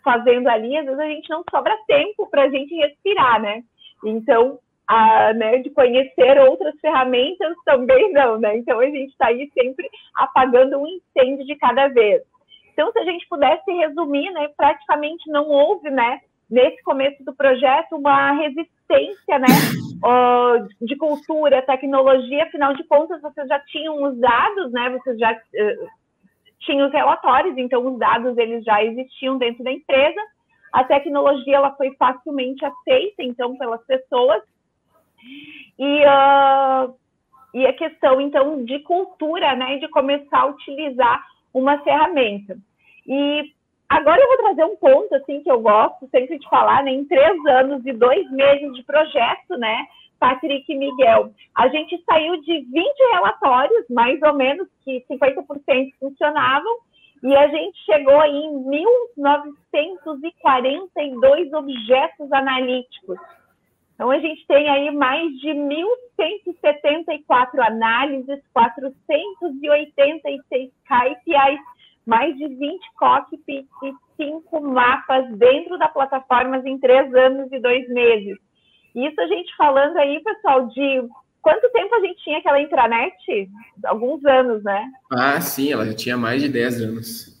[0.02, 3.62] fazendo ali, às vezes a gente não sobra tempo para a gente respirar, né?
[4.02, 8.56] Então, a, né, de conhecer outras ferramentas também não, né?
[8.56, 12.22] Então a gente está aí sempre apagando um incêndio de cada vez.
[12.74, 17.96] Então, se a gente pudesse resumir, né, praticamente não houve, né, nesse começo do projeto,
[17.96, 19.46] uma resistência né,
[20.04, 25.32] uh, de cultura, tecnologia, afinal de contas, vocês já tinham os dados, né, vocês já
[25.32, 25.88] uh,
[26.60, 30.20] tinham os relatórios, então os dados eles já existiam dentro da empresa,
[30.72, 34.42] a tecnologia ela foi facilmente aceita, então, pelas pessoas,
[35.78, 36.92] e, uh,
[37.54, 42.58] e a questão, então, de cultura, né, de começar a utilizar uma ferramenta.
[43.06, 43.54] E
[43.88, 46.90] Agora eu vou trazer um ponto assim que eu gosto sempre de falar, né?
[46.90, 49.86] Em três anos e dois meses de projeto, né?
[50.18, 52.72] Patrick e Miguel, a gente saiu de 20
[53.12, 56.78] relatórios, mais ou menos, que 50% funcionavam,
[57.22, 58.64] e a gente chegou em
[59.18, 63.18] 1.942 objetos analíticos.
[63.94, 71.60] Então, a gente tem aí mais de 1.174 análises, 486 KPIs,
[72.04, 77.88] mais de 20 cockpits e 5 mapas dentro da plataforma em três anos e dois
[77.88, 78.36] meses.
[78.94, 81.08] Isso a gente falando aí, pessoal, de
[81.42, 83.48] quanto tempo a gente tinha aquela intranet?
[83.84, 84.90] Alguns anos, né?
[85.12, 87.33] Ah, sim, ela já tinha mais de 10 anos.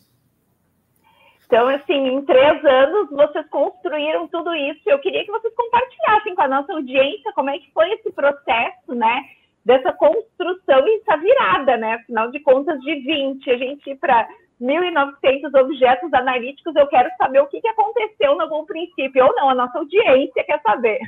[1.46, 4.80] Então, assim, em três anos, vocês construíram tudo isso.
[4.86, 8.94] Eu queria que vocês compartilhassem com a nossa audiência como é que foi esse processo,
[8.94, 9.22] né?
[9.64, 11.94] Dessa construção e essa virada, né?
[11.94, 14.28] Afinal de contas, de 20, a gente ir para
[14.60, 19.50] 1.900 objetos analíticos, eu quero saber o que, que aconteceu no bom princípio, ou não,
[19.50, 21.00] a nossa audiência quer saber.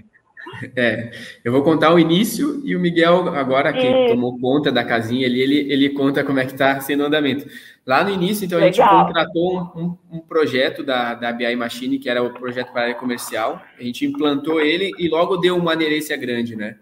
[0.77, 1.11] É,
[1.45, 4.09] eu vou contar o início e o Miguel, agora que é.
[4.09, 7.47] tomou conta da casinha ali, ele, ele conta como é que está sendo o andamento.
[7.87, 8.87] Lá no início, então, Legal.
[8.87, 12.73] a gente contratou um, um, um, projeto da, da BI Machine, que era o projeto
[12.73, 13.63] para a área comercial.
[13.79, 16.77] A gente implantou ele e logo deu uma aderência grande, né?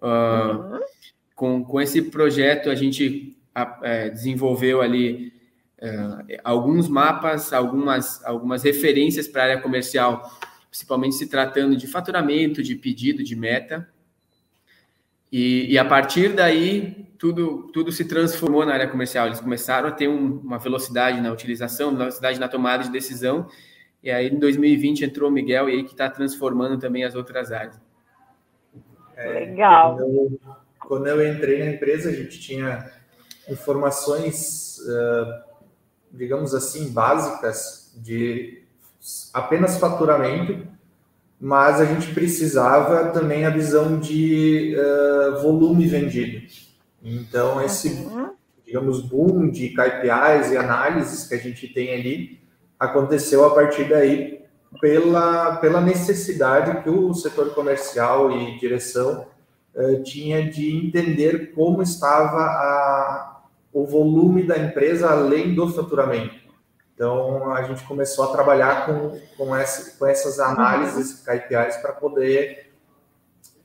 [0.00, 0.80] Uh, uhum.
[1.34, 3.36] com, com esse projeto, a gente
[3.82, 5.32] é, desenvolveu ali
[5.82, 10.30] uh, alguns mapas, algumas, algumas referências para a área comercial
[10.68, 13.88] principalmente se tratando de faturamento, de pedido, de meta.
[15.30, 19.26] E, e, a partir daí, tudo, tudo se transformou na área comercial.
[19.26, 23.48] Eles começaram a ter um, uma velocidade na utilização, velocidade na tomada de decisão.
[24.02, 27.50] E aí, em 2020, entrou o Miguel e aí que está transformando também as outras
[27.50, 27.80] áreas.
[29.16, 29.96] É, Legal.
[29.96, 30.40] Quando eu,
[30.78, 32.88] quando eu, entrei na empresa, a gente tinha
[33.48, 35.42] informações, uh,
[36.12, 38.65] digamos assim, básicas de
[39.32, 40.66] apenas faturamento,
[41.40, 46.46] mas a gente precisava também a visão de uh, volume vendido.
[47.02, 48.08] Então, esse,
[48.64, 52.40] digamos, boom de KPIs e análises que a gente tem ali
[52.78, 54.40] aconteceu a partir daí
[54.80, 59.26] pela, pela necessidade que o setor comercial e direção
[59.74, 63.42] uh, tinha de entender como estava a,
[63.72, 66.45] o volume da empresa além do faturamento.
[66.96, 69.50] Então, a gente começou a trabalhar com, com,
[69.98, 72.72] com essas análises KPIs para poder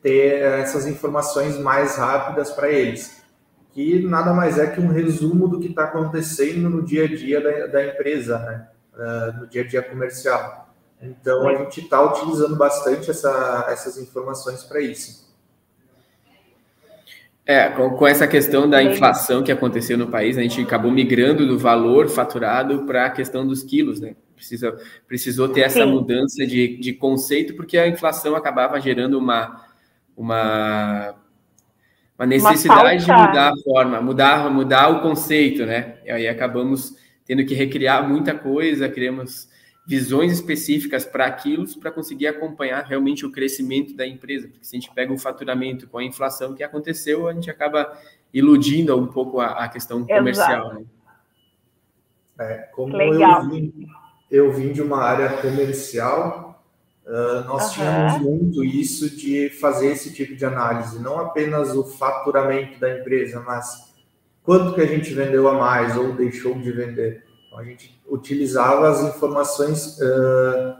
[0.01, 3.23] ter essas informações mais rápidas para eles,
[3.71, 7.39] que nada mais é que um resumo do que está acontecendo no dia a dia
[7.39, 8.67] da, da empresa, né?
[8.93, 10.69] Uh, no dia a dia comercial.
[11.01, 15.30] Então, a gente está utilizando bastante essa, essas informações para isso.
[17.45, 21.47] É, com, com, essa questão da inflação que aconteceu no país, a gente acabou migrando
[21.47, 24.15] do valor faturado para a questão dos quilos, né?
[24.35, 24.77] Precisa,
[25.07, 25.91] precisou ter essa Sim.
[25.91, 29.65] mudança de, de conceito, porque a inflação acabava gerando uma,
[30.15, 31.15] uma,
[32.17, 35.95] uma necessidade uma de mudar a forma, mudar, mudar o conceito, né?
[36.05, 39.50] E aí acabamos tendo que recriar muita coisa, criamos
[39.85, 44.47] visões específicas para aquilo para conseguir acompanhar realmente o crescimento da empresa.
[44.47, 47.91] Porque se a gente pega o faturamento com a inflação que aconteceu, a gente acaba
[48.33, 50.75] iludindo um pouco a, a questão comercial.
[50.75, 50.85] Né?
[52.39, 53.43] É, como Legal.
[53.43, 53.87] Eu, vim,
[54.29, 56.63] eu vim de uma área comercial,
[57.05, 57.73] uh, nós uhum.
[57.73, 63.41] tínhamos muito isso de fazer esse tipo de análise, não apenas o faturamento da empresa,
[63.41, 63.93] mas
[64.43, 67.30] quanto que a gente vendeu a mais ou deixou de vender.
[67.51, 70.73] Então, a gente utilizava as informações uh,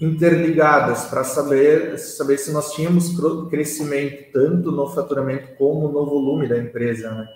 [0.00, 3.18] interligadas para saber, saber se nós tínhamos
[3.50, 7.10] crescimento tanto no faturamento como no volume da empresa.
[7.10, 7.26] Né?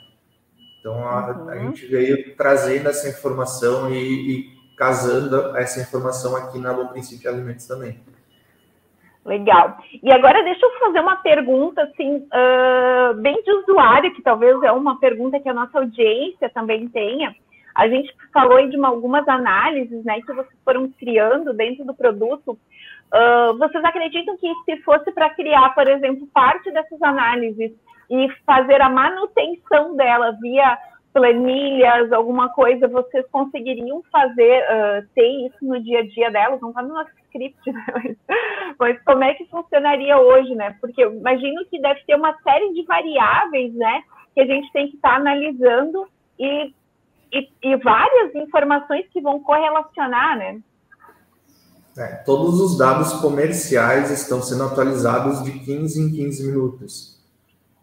[0.79, 1.49] Então, a, uhum.
[1.49, 7.29] a, gente veio trazendo essa informação e, e, casando essa informação aqui na Bom Princípio
[7.29, 7.99] Alimentos também.
[9.25, 9.77] Legal.
[10.01, 14.71] E agora deixa eu fazer uma pergunta, assim, uh, bem de usuário, que talvez é
[14.71, 17.35] uma pergunta que a nossa audiência também tenha.
[17.75, 22.59] A gente falou de uma, algumas análises né, que vocês foram criando dentro do produto.
[23.13, 27.73] Uh, vocês acreditam que se fosse para criar, por exemplo, parte dessas análises
[28.11, 30.79] e fazer a manutenção dela via
[31.13, 36.61] planilhas, alguma coisa, vocês conseguiriam fazer, uh, ter isso no dia a dia delas?
[36.61, 37.85] Não está no nosso script, né?
[37.95, 38.17] Mas,
[38.79, 40.77] mas, como é que funcionaria hoje, né?
[40.81, 44.03] Porque eu imagino que deve ter uma série de variáveis, né?
[44.35, 46.07] Que a gente tem que estar tá analisando
[46.39, 46.73] e
[47.33, 50.61] e, e várias informações que vão correlacionar, né?
[51.97, 57.21] É, todos os dados comerciais estão sendo atualizados de 15 em 15 minutos.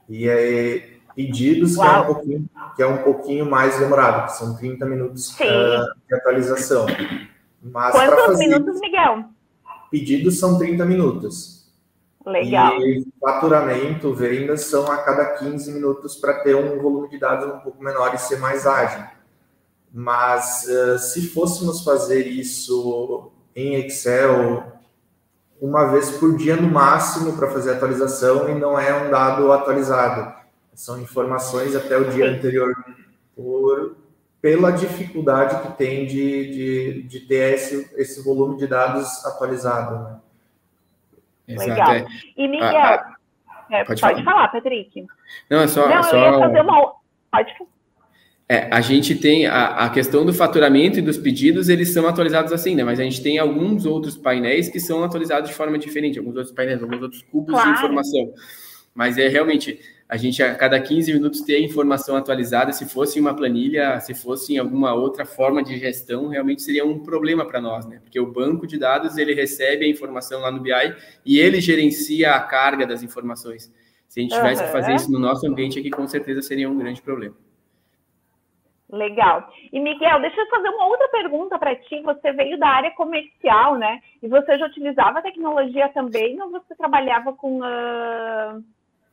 [0.07, 4.55] E é pedidos que é, um pouquinho, que é um pouquinho mais demorado, que são
[4.55, 6.87] 30 minutos uh, de atualização.
[7.61, 9.25] Mas Quantos minutos, Miguel?
[9.91, 11.69] Pedidos são 30 minutos.
[12.25, 12.79] Legal.
[12.81, 17.59] E faturamento, vendas são a cada 15 minutos para ter um volume de dados um
[17.59, 19.18] pouco menor e ser mais ágil.
[19.91, 24.63] Mas uh, se fôssemos fazer isso em Excel,
[25.59, 30.33] uma vez por dia no máximo para fazer atualização e não é um dado atualizado.
[30.73, 32.73] São informações até o dia anterior
[33.35, 33.97] por,
[34.41, 40.21] pela dificuldade que tem de, de, de ter esse, esse volume de dados atualizado.
[41.47, 41.57] Né?
[41.57, 41.91] Legal.
[41.93, 42.05] É.
[42.37, 43.15] E Miguel, ah,
[43.47, 44.35] ah, é, pode, pode falar.
[44.35, 44.47] falar.
[44.49, 45.05] Patrick.
[45.49, 45.87] Não, é só.
[45.87, 46.15] Não, é só...
[46.15, 46.93] eu ia fazer uma.
[47.31, 47.78] Pode falar.
[48.51, 52.51] É, a gente tem a, a, questão do faturamento e dos pedidos, eles são atualizados
[52.51, 52.83] assim, né?
[52.83, 56.55] Mas a gente tem alguns outros painéis que são atualizados de forma diferente, alguns outros
[56.55, 57.69] painéis, alguns outros cubos claro.
[57.69, 58.33] de informação.
[58.91, 59.79] Mas é realmente,
[60.09, 64.15] a gente a cada 15 minutos ter a informação atualizada, se fosse uma planilha, se
[64.15, 67.99] fosse em alguma outra forma de gestão, realmente seria um problema para nós, né?
[68.01, 70.71] Porque o banco de dados, ele recebe a informação lá no BI
[71.23, 73.71] e ele gerencia a carga das informações.
[74.07, 74.67] Se a gente tivesse uhum.
[74.67, 77.35] que fazer isso no nosso ambiente aqui, com certeza seria um grande problema.
[78.91, 79.47] Legal.
[79.71, 82.01] E Miguel, deixa eu fazer uma outra pergunta para ti.
[82.01, 83.99] Você veio da área comercial, né?
[84.21, 88.63] E você já utilizava tecnologia também ou você trabalhava com, uh,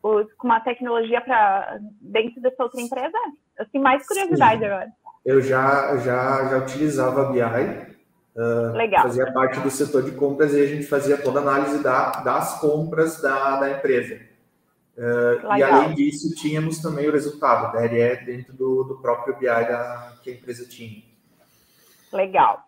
[0.00, 3.18] com uma tecnologia para dentro dessa outra empresa?
[3.58, 4.66] Assim, mais curiosidade Sim.
[4.66, 4.88] agora.
[5.26, 7.96] Eu já, já, já utilizava a BI.
[8.34, 9.02] Uh, Legal.
[9.02, 12.60] Fazia parte do setor de compras e a gente fazia toda a análise da, das
[12.60, 14.20] compras da, da empresa.
[14.96, 19.46] Uh, e além disso, tínhamos também o resultado da RE dentro do, do próprio BI
[19.46, 21.02] da, que a empresa tinha.
[22.12, 22.66] Legal.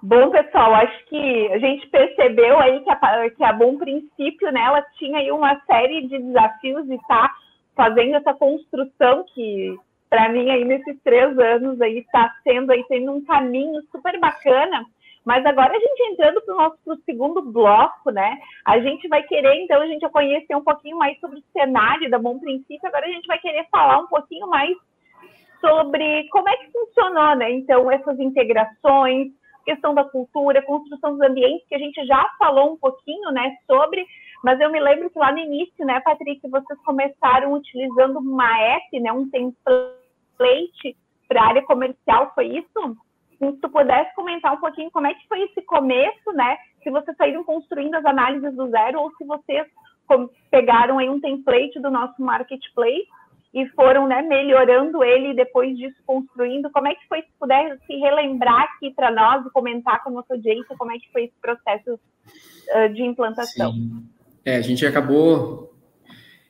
[0.00, 4.60] Bom, pessoal, acho que a gente percebeu aí que a, que a Bom Princípio, né,
[4.60, 7.34] ela tinha aí uma série de desafios e está
[7.74, 9.76] fazendo essa construção que,
[10.08, 14.84] para mim, aí nesses três anos aí está sendo aí tendo um caminho super bacana
[15.24, 18.38] mas agora a gente entrando para o nosso pro segundo bloco, né?
[18.64, 22.18] A gente vai querer, então, a gente conhecer um pouquinho mais sobre o cenário da
[22.18, 22.86] Bom Princípio.
[22.86, 24.76] Agora a gente vai querer falar um pouquinho mais
[25.60, 27.50] sobre como é que funcionou, né?
[27.52, 29.32] Então, essas integrações,
[29.64, 34.06] questão da cultura, construção dos ambientes, que a gente já falou um pouquinho, né, sobre,
[34.44, 39.00] mas eu me lembro que lá no início, né, Patrick, vocês começaram utilizando uma app,
[39.00, 40.96] né, um template
[41.26, 42.96] para a área comercial, foi isso?
[43.38, 46.56] Se tu pudesse comentar um pouquinho como é que foi esse começo, né?
[46.82, 49.66] Se vocês saíram construindo as análises do zero ou se vocês
[50.50, 53.06] pegaram aí um template do nosso marketplace
[53.54, 56.70] e foram né, melhorando ele e depois disso construindo.
[56.70, 60.12] Como é que foi, se puder se relembrar aqui para nós e comentar com a
[60.12, 63.72] nossa audiência como é que foi esse processo uh, de implantação?
[63.72, 64.04] Sim.
[64.44, 65.73] É, a gente acabou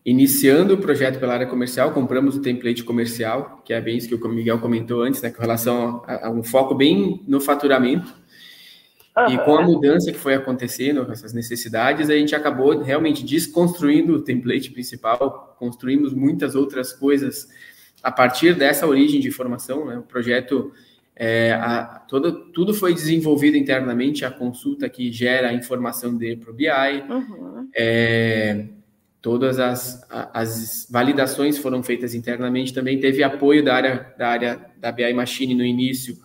[0.05, 4.15] Iniciando o projeto pela área comercial, compramos o template comercial, que é bem isso que
[4.15, 8.13] o Miguel comentou antes, né, com relação a, a um foco bem no faturamento.
[9.31, 14.15] E com a mudança que foi acontecendo, com essas necessidades, a gente acabou realmente desconstruindo
[14.15, 17.49] o template principal, construímos muitas outras coisas
[18.03, 19.87] a partir dessa origem de informação.
[19.87, 19.97] Né?
[19.97, 20.73] O projeto,
[21.15, 26.51] é, a, todo, tudo foi desenvolvido internamente, a consulta que gera a informação dele para
[26.51, 26.67] o BI.
[27.09, 27.69] Uhum.
[27.73, 28.67] É,
[29.25, 34.93] todas as, as validações foram feitas internamente também teve apoio da área da área da
[34.93, 36.19] BI Machine no início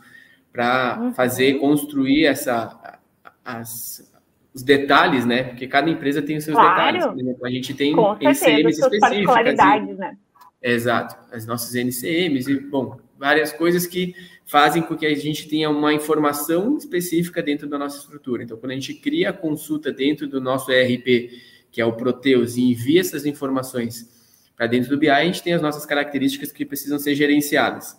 [0.51, 1.13] para uhum.
[1.13, 2.99] fazer construir essa
[3.45, 4.11] as,
[4.53, 5.43] os detalhes, né?
[5.43, 6.91] Porque cada empresa tem os seus claro.
[6.91, 7.25] detalhes.
[7.25, 7.35] Né?
[7.41, 9.47] A gente tem Com NCMs específicas.
[9.47, 10.17] E, né?
[10.61, 14.13] Exato, as nossas NCMs e bom, várias coisas que
[14.45, 18.43] fazem com que a gente tenha uma informação específica dentro da nossa estrutura.
[18.43, 21.31] Então, quando a gente cria a consulta dentro do nosso ERP
[21.71, 24.09] que é o Proteus, e envia essas informações
[24.55, 27.97] para dentro do BI, a gente tem as nossas características que precisam ser gerenciadas.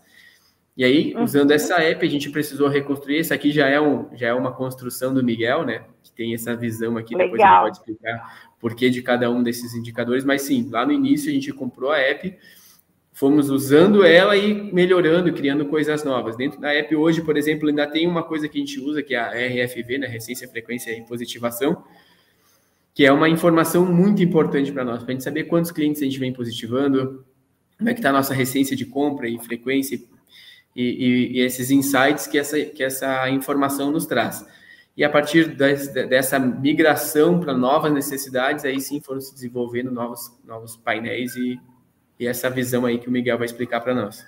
[0.77, 1.25] E aí, uhum.
[1.25, 3.19] usando essa app, a gente precisou reconstruir.
[3.19, 5.83] Essa aqui já é, um, já é uma construção do Miguel, né?
[6.03, 7.31] Que tem essa visão aqui, Legal.
[7.31, 10.25] depois ele pode explicar por que de cada um desses indicadores.
[10.25, 12.35] Mas sim, lá no início a gente comprou a app,
[13.13, 16.37] fomos usando ela e melhorando, criando coisas novas.
[16.37, 19.15] Dentro da app hoje, por exemplo, ainda tem uma coisa que a gente usa, que
[19.15, 20.07] é a RFV, né?
[20.07, 21.85] Recência, Frequência e Positivação,
[22.95, 26.05] que é uma informação muito importante para nós, para a gente saber quantos clientes a
[26.05, 27.25] gente vem positivando,
[27.79, 29.99] como é que está a nossa recência de compra e frequência
[30.77, 34.47] e, e, e, esses insights que essa, que essa informação nos traz.
[34.97, 40.39] E a partir das, dessa migração para novas necessidades, aí sim foram se desenvolvendo novos,
[40.45, 41.59] novos painéis e,
[42.19, 44.27] e essa visão aí que o Miguel vai explicar para nós.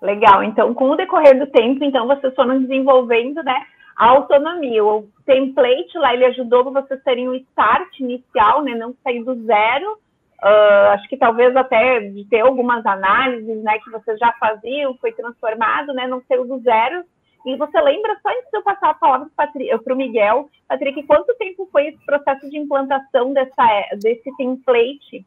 [0.00, 0.42] Legal.
[0.42, 3.64] Então, com o decorrer do tempo, então vocês foram desenvolvendo, né,
[3.96, 4.84] a autonomia.
[4.84, 8.74] O template lá, ele ajudou vocês terem o start inicial, né?
[8.74, 9.98] Não sair do zero.
[10.42, 13.78] Uh, acho que talvez até de ter algumas análises, né?
[13.78, 16.06] Que vocês já faziam, foi transformado, né?
[16.06, 17.04] Não saiu do zero.
[17.44, 21.34] E você lembra, só antes de eu passar a palavra para o Miguel, Patrick, quanto
[21.34, 23.66] tempo foi esse processo de implantação dessa,
[24.00, 25.26] desse template?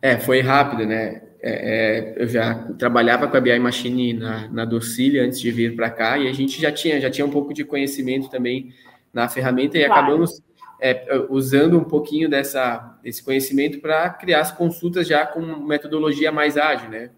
[0.00, 1.22] É, foi rápido, né?
[1.40, 5.76] É, é, eu já trabalhava com a BI Machine na, na Docile antes de vir
[5.76, 8.72] para cá e a gente já tinha, já tinha um pouco de conhecimento também
[9.12, 10.02] na ferramenta e claro.
[10.02, 10.42] acabamos
[10.80, 16.56] é, usando um pouquinho dessa, desse conhecimento para criar as consultas já com metodologia mais
[16.56, 17.10] ágil, né?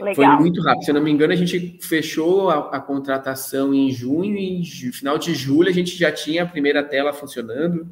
[0.00, 0.14] Legal.
[0.14, 0.84] Foi muito rápido.
[0.84, 4.64] Se eu não me engano, a gente fechou a, a contratação em junho e em
[4.64, 7.88] final de julho a gente já tinha a primeira tela funcionando.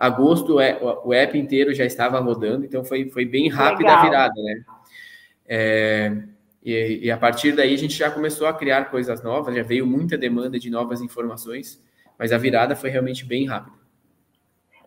[0.00, 4.42] Agosto é, o app inteiro já estava rodando, então foi, foi bem rápida a virada,
[4.42, 4.64] né?
[5.46, 6.16] É,
[6.64, 9.86] e, e, a partir daí a gente já começou a criar coisas novas, já veio
[9.86, 11.84] muita demanda de novas informações,
[12.18, 13.76] mas a virada foi realmente bem rápida.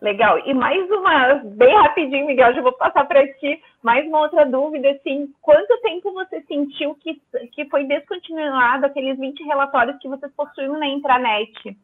[0.02, 0.36] Legal.
[0.46, 4.90] E mais uma, bem rapidinho, Miguel, já vou passar para ti, mais uma outra dúvida,
[4.90, 10.76] assim, quanto tempo você sentiu que, que foi descontinuado aqueles 20 relatórios que vocês possuíam
[10.76, 11.76] na intranet?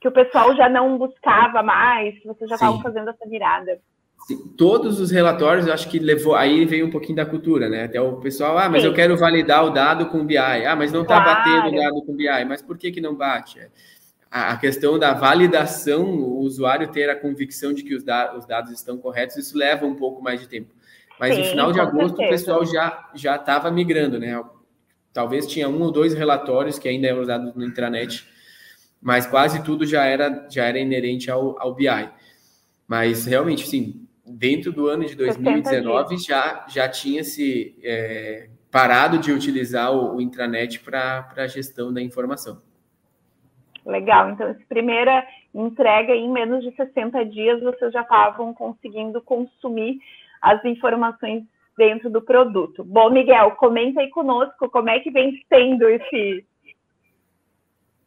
[0.00, 3.78] Que o pessoal já não buscava mais, que vocês já estavam fazendo essa virada.
[4.26, 4.38] Sim.
[4.56, 7.84] Todos os relatórios, eu acho que levou, aí veio um pouquinho da cultura, né?
[7.84, 8.88] Até o pessoal, ah, mas Sim.
[8.88, 10.38] eu quero validar o dado com o BI.
[10.38, 11.38] Ah, mas não está claro.
[11.38, 12.44] batendo o dado com o BI.
[12.46, 13.60] Mas por que que não bate?
[14.30, 18.70] a questão da validação, o usuário ter a convicção de que os, da, os dados
[18.70, 20.72] estão corretos, isso leva um pouco mais de tempo.
[21.18, 22.28] Mas Sim, no final de agosto certeza.
[22.28, 24.40] o pessoal já já estava migrando, né?
[25.12, 28.24] Talvez tinha um ou dois relatórios que ainda eram usados no intranet,
[29.00, 32.10] mas quase tudo já era já era inerente ao, ao BI.
[32.86, 39.32] Mas realmente, sim, dentro do ano de 2019 já já tinha se é, parado de
[39.32, 42.58] utilizar o, o intranet para a gestão da informação.
[43.84, 49.98] Legal, então essa primeira entrega em menos de 60 dias vocês já estavam conseguindo consumir
[50.40, 51.44] as informações
[51.76, 52.84] dentro do produto.
[52.84, 56.44] Bom, Miguel, comenta aí conosco como é que vem sendo esse.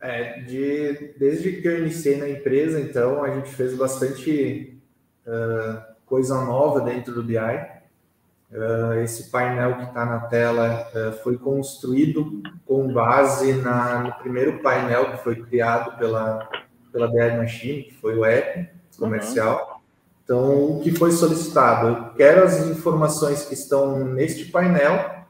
[0.03, 4.77] É, de, desde que eu iniciei na empresa, então, a gente fez bastante
[5.25, 7.37] uh, coisa nova dentro do BI.
[7.37, 14.61] Uh, esse painel que está na tela uh, foi construído com base na, no primeiro
[14.61, 16.49] painel que foi criado pela,
[16.91, 19.55] pela BI Machine, que foi o app comercial.
[19.55, 19.81] Uhum.
[20.25, 21.87] Então, o que foi solicitado?
[21.87, 25.23] Eu quero as informações que estão neste painel,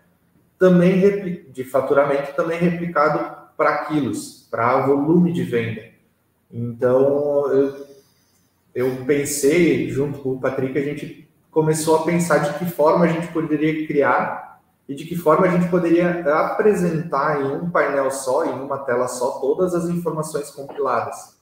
[0.58, 5.82] também de faturamento, também replicado para quilos, para volume de venda.
[6.52, 7.88] Então, eu,
[8.76, 13.08] eu pensei, junto com o Patrick, a gente começou a pensar de que forma a
[13.08, 18.44] gente poderia criar e de que forma a gente poderia apresentar em um painel só,
[18.46, 21.38] em uma tela só, todas as informações compiladas.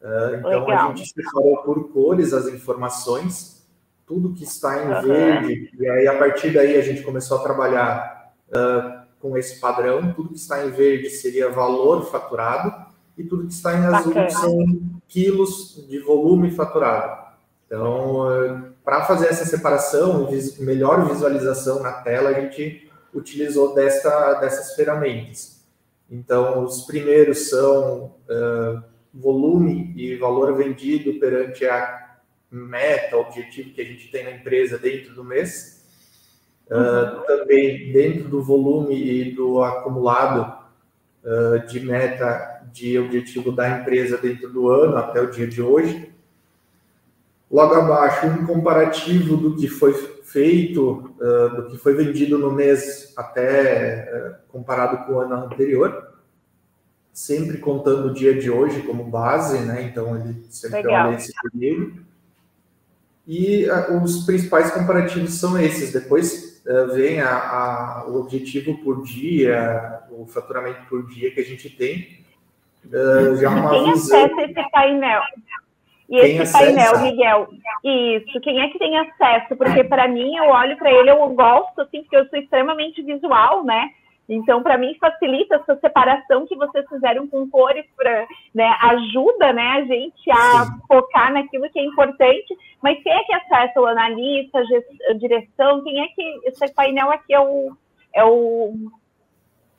[0.00, 0.92] Uh, então Legal.
[0.92, 3.68] a gente separou por cores as informações,
[4.06, 5.02] tudo que está em uhum.
[5.02, 10.12] verde, e aí a partir daí a gente começou a trabalhar uh, com esse padrão,
[10.12, 14.30] tudo que está em verde seria valor faturado, e tudo que está em azul Bacana.
[14.30, 17.30] são quilos de volume faturado.
[17.66, 24.74] Então, uh, para fazer essa separação, melhor visualização na tela, a gente utilizou desta, dessas
[24.74, 25.60] ferramentas.
[26.10, 32.16] Então, os primeiros são uh, volume e valor vendido perante a
[32.50, 35.79] meta, objetivo que a gente tem na empresa dentro do mês.
[36.70, 40.56] Uh, também dentro do volume e do acumulado
[41.24, 46.14] uh, de meta de objetivo da empresa dentro do ano até o dia de hoje.
[47.50, 49.92] Logo abaixo, um comparativo do que foi
[50.22, 56.14] feito, uh, do que foi vendido no mês até comparado com o ano anterior,
[57.12, 59.82] sempre contando o dia de hoje como base, né?
[59.82, 61.08] Então ele sempre Legal.
[61.08, 61.94] olha esse período.
[63.26, 63.66] E
[64.04, 65.92] os principais comparativos são esses.
[65.92, 66.49] Depois
[66.94, 72.20] vem a, a, o objetivo por dia, o faturamento por dia que a gente tem.
[73.38, 74.24] já uma Quem visão...
[74.24, 75.22] acessa esse painel?
[76.08, 77.48] E quem esse painel, Miguel,
[77.84, 79.54] isso, quem é que tem acesso?
[79.56, 83.64] Porque para mim, eu olho para ele, eu gosto, assim, porque eu sou extremamente visual,
[83.64, 83.90] né?
[84.30, 89.62] Então, para mim, facilita essa separação que vocês fizeram com cores, pra, né, ajuda né,
[89.62, 90.72] a gente a Sim.
[90.86, 92.56] focar naquilo que é importante.
[92.80, 93.80] Mas quem é que acessa?
[93.80, 94.62] O analista,
[95.10, 95.82] a direção?
[95.82, 96.40] Quem é que.
[96.44, 97.72] Esse painel aqui é o,
[98.14, 98.72] é o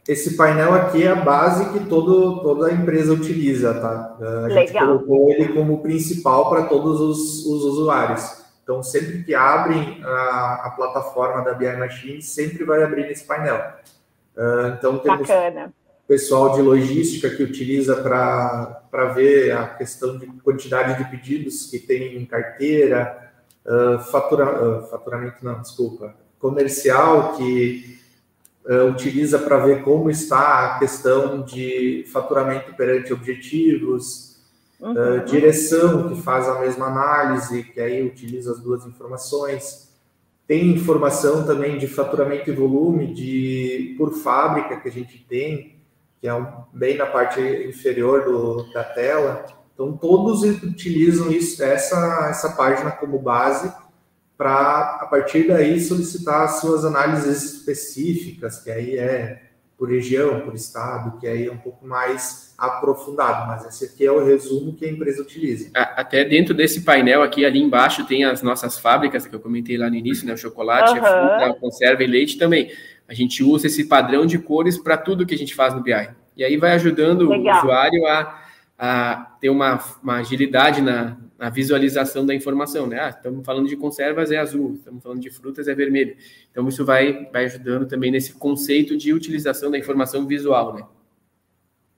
[0.08, 4.18] esse painel aqui é a base que todo, toda a empresa utiliza, tá?
[4.46, 4.88] A gente Legal.
[4.88, 8.42] colocou ele como principal para todos os, os, usuários.
[8.64, 13.62] Então, sempre que abrem a, a, plataforma da BI Machine, sempre vai abrir esse painel.
[14.36, 15.74] Uh, então, temos Bacana.
[16.08, 22.18] pessoal de logística que utiliza para ver a questão de quantidade de pedidos que tem
[22.18, 23.32] em carteira,
[23.66, 28.00] uh, fatura, uh, faturamento, não, desculpa, comercial, que
[28.90, 34.32] utiliza para ver como está a questão de faturamento perante objetivos,
[34.82, 34.92] uhum.
[34.94, 39.91] uh, direção, que faz a mesma análise, que aí utiliza as duas informações.
[40.52, 45.78] Tem informação também de faturamento e volume de por fábrica que a gente tem,
[46.20, 49.46] que é um, bem na parte inferior do, da tela.
[49.74, 53.74] Então, todos utilizam isso, essa, essa página como base
[54.38, 59.44] para, a partir daí, solicitar suas análises específicas, que aí é
[59.78, 64.12] por região, por estado, que aí é um pouco mais aprofundado, mas esse aqui é
[64.12, 65.72] o resumo que a empresa utiliza.
[65.74, 69.90] Até dentro desse painel aqui, ali embaixo, tem as nossas fábricas, que eu comentei lá
[69.90, 70.34] no início, né?
[70.34, 71.04] O chocolate, uhum.
[71.04, 72.72] a fruta, a conserva e leite também.
[73.08, 76.10] A gente usa esse padrão de cores para tudo que a gente faz no BI.
[76.38, 77.56] E aí vai ajudando Legal.
[77.56, 78.42] o usuário a,
[78.78, 83.00] a ter uma, uma agilidade na, na visualização da informação, né?
[83.00, 86.16] Ah, estamos falando de conservas é azul, estamos falando de frutas é vermelho.
[86.52, 90.84] Então isso vai, vai ajudando também nesse conceito de utilização da informação visual, né?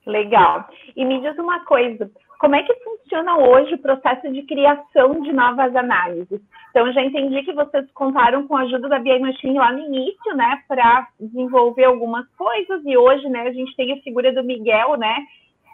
[0.05, 0.67] Legal.
[0.95, 5.31] E me diz uma coisa, como é que funciona hoje o processo de criação de
[5.31, 6.41] novas análises?
[6.69, 10.35] Então, já entendi que vocês contaram com a ajuda da BI Machine lá no início,
[10.35, 14.97] né, para desenvolver algumas coisas, e hoje, né, a gente tem a figura do Miguel,
[14.97, 15.15] né,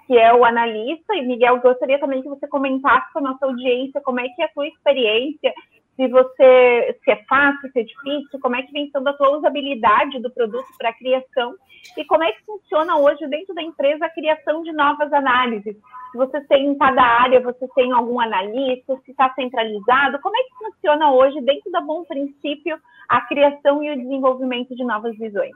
[0.06, 1.16] que é o analista.
[1.16, 4.46] E, Miguel, gostaria também que você comentasse com a nossa audiência como é que é
[4.46, 5.54] a sua experiência,
[6.00, 9.38] se você se é fácil, se é difícil, como é que vem sendo a tua
[9.38, 11.56] usabilidade do produto para a criação
[11.98, 15.76] e como é que funciona hoje dentro da empresa a criação de novas análises.
[16.12, 20.44] Se você tem em cada área, você tem algum analista, se está centralizado, como é
[20.44, 22.80] que funciona hoje dentro da Bom Princípio
[23.10, 25.52] a criação e o desenvolvimento de novas visões?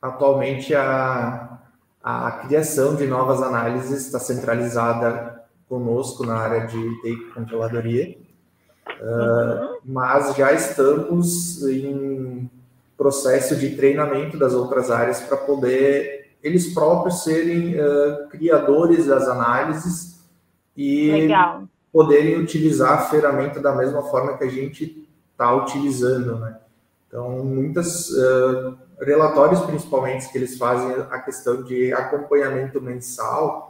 [0.00, 1.58] Atualmente a
[2.02, 5.37] a criação de novas análises está centralizada
[5.68, 8.16] conosco na área de TI controladoria,
[9.00, 12.50] uh, mas já estamos em
[12.96, 20.20] processo de treinamento das outras áreas para poder eles próprios serem uh, criadores das análises
[20.76, 21.64] e Legal.
[21.92, 26.58] poderem utilizar a ferramenta da mesma forma que a gente está utilizando, né?
[27.06, 33.67] Então, muitas uh, relatórios, principalmente, que eles fazem a questão de acompanhamento mensal,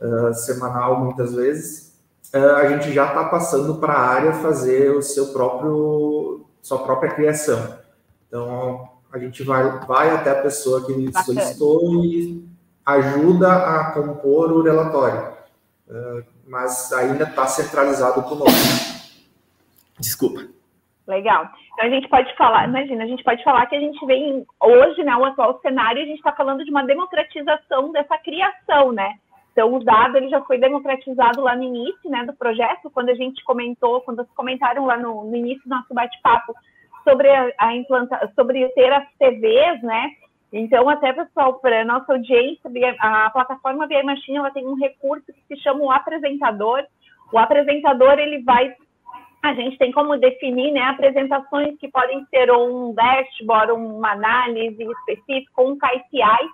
[0.00, 1.98] uh, semanal, muitas vezes,
[2.34, 7.12] uh, a gente já está passando para a área fazer o seu próprio, sua própria
[7.12, 7.78] criação.
[8.28, 11.24] Então, a gente vai, vai até a pessoa que Bacana.
[11.24, 12.44] solicitou e
[12.84, 15.34] ajuda a compor o relatório.
[15.88, 18.96] Uh, mas ainda está centralizado conosco.
[19.98, 20.46] Desculpa.
[21.06, 21.48] Legal.
[21.72, 25.04] Então a gente pode falar, imagina, a gente pode falar que a gente vem hoje,
[25.04, 29.14] né, o atual cenário, a gente está falando de uma democratização dessa criação, né?
[29.56, 33.14] Então o dado ele já foi democratizado lá no início, né, do projeto, quando a
[33.14, 36.54] gente comentou, quando vocês comentaram lá no, no início do nosso bate-papo
[37.02, 40.10] sobre a, a implanta, sobre ter as TVs, né?
[40.52, 45.56] Então, até pessoal, para nossa audiência, a plataforma BI Machine ela tem um recurso que
[45.56, 46.84] se chama o apresentador.
[47.32, 48.74] O apresentador ele vai
[49.42, 55.62] a gente tem como definir né, apresentações que podem ser um dashboard, uma análise específica,
[55.62, 56.48] um KPI,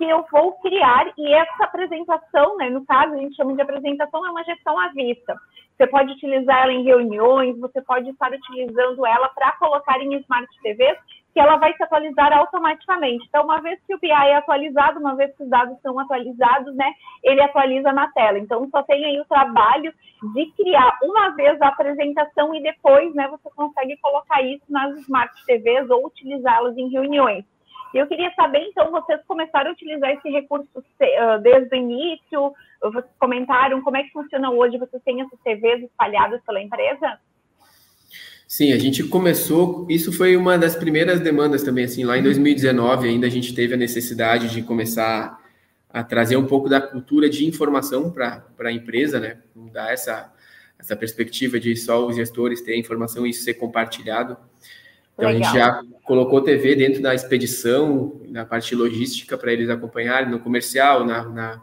[0.00, 4.26] que eu vou criar, e essa apresentação, né, no caso, a gente chama de apresentação,
[4.26, 5.36] é uma gestão à vista.
[5.76, 10.48] Você pode utilizar ela em reuniões, você pode estar utilizando ela para colocar em Smart
[10.62, 10.96] TVs,
[11.34, 13.26] que ela vai se atualizar automaticamente.
[13.28, 16.74] Então, uma vez que o BI é atualizado, uma vez que os dados são atualizados,
[16.74, 16.90] né,
[17.22, 18.38] ele atualiza na tela.
[18.38, 19.92] Então, só tem aí o trabalho
[20.32, 25.44] de criar uma vez a apresentação e depois, né, você consegue colocar isso nas Smart
[25.44, 27.44] TVs ou utilizá-las em reuniões.
[27.92, 32.52] Eu queria saber, então, vocês começaram a utilizar esse recurso uh, desde o início?
[32.80, 34.78] Vocês comentaram como é que funciona hoje?
[34.78, 37.18] Vocês têm essas TVs espalhadas pela empresa?
[38.46, 39.86] Sim, a gente começou.
[39.88, 41.84] Isso foi uma das primeiras demandas também.
[41.84, 45.38] Assim, lá em 2019, ainda a gente teve a necessidade de começar
[45.88, 49.38] a trazer um pouco da cultura de informação para a empresa, né?
[49.72, 50.32] Dar essa,
[50.78, 54.36] essa perspectiva de só os gestores ter a informação e isso ser compartilhado.
[55.14, 55.42] Então Legal.
[55.42, 60.40] a gente já colocou TV dentro da expedição, na parte logística para eles acompanharem, no
[60.40, 61.62] comercial, na, na,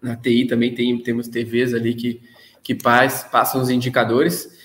[0.00, 2.20] na, TI também tem, temos TVs ali que,
[2.62, 4.58] que passam os indicadores.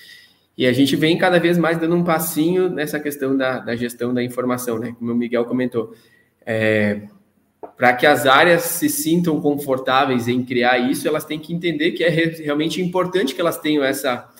[0.56, 4.14] E a gente vem cada vez mais dando um passinho nessa questão da, da gestão
[4.14, 4.94] da informação, né?
[4.98, 5.94] Como o Miguel comentou.
[6.46, 7.02] É,
[7.76, 12.02] para que as áreas se sintam confortáveis em criar isso, elas têm que entender que
[12.02, 14.32] é realmente importante que elas tenham essa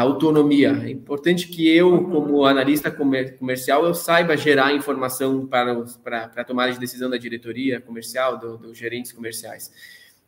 [0.00, 0.70] autonomia.
[0.84, 6.42] É importante que eu, como analista comercial, eu saiba gerar informação para, os, para, para
[6.42, 9.70] a tomada de decisão da diretoria comercial, dos do gerentes comerciais.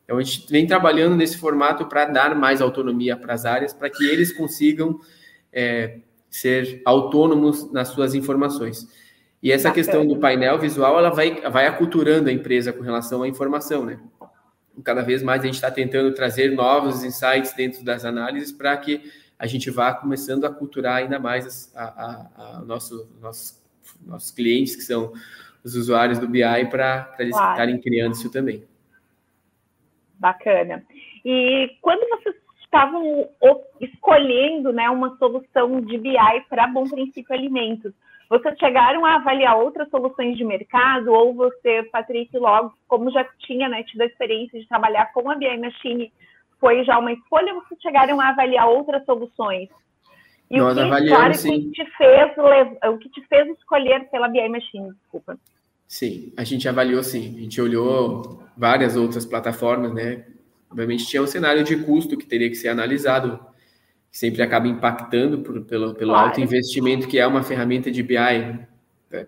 [0.04, 3.88] Então, a gente vem trabalhando nesse formato para dar mais autonomia para as áreas, para
[3.88, 5.00] que eles consigam
[5.50, 8.86] é, ser autônomos nas suas informações.
[9.42, 13.28] E essa questão do painel visual, ela vai, vai aculturando a empresa com relação à
[13.28, 13.98] informação, né?
[14.82, 19.02] Cada vez mais a gente está tentando trazer novos insights dentro das análises para que
[19.44, 23.62] a gente vá começando a culturar ainda mais a, a, a nosso, nossos,
[24.06, 25.12] nossos clientes, que são
[25.62, 26.40] os usuários do BI,
[26.70, 27.50] para eles claro.
[27.52, 28.64] estarem criando isso também.
[30.18, 30.82] Bacana.
[31.22, 32.34] E quando vocês
[32.64, 33.28] estavam
[33.78, 37.92] escolhendo né, uma solução de BI para Bom Princípio Alimentos,
[38.30, 43.68] vocês chegaram a avaliar outras soluções de mercado ou você, Patrick, logo, como já tinha
[43.68, 46.10] né, tido a experiência de trabalhar com a BI Machine,
[46.64, 49.68] foi já uma escolha vocês chegaram a avaliar outras soluções?
[50.50, 51.60] E Nós o que, avaliamos, claro.
[51.60, 52.32] Que te fez,
[52.86, 55.38] o que te fez escolher pela BI Machine, desculpa.
[55.86, 57.36] Sim, a gente avaliou sim.
[57.36, 60.24] A gente olhou várias outras plataformas, né?
[60.70, 63.38] Obviamente tinha um cenário de custo que teria que ser analisado,
[64.10, 66.28] que sempre acaba impactando por, pelo, pelo claro.
[66.28, 68.66] alto investimento que é uma ferramenta de BI, né?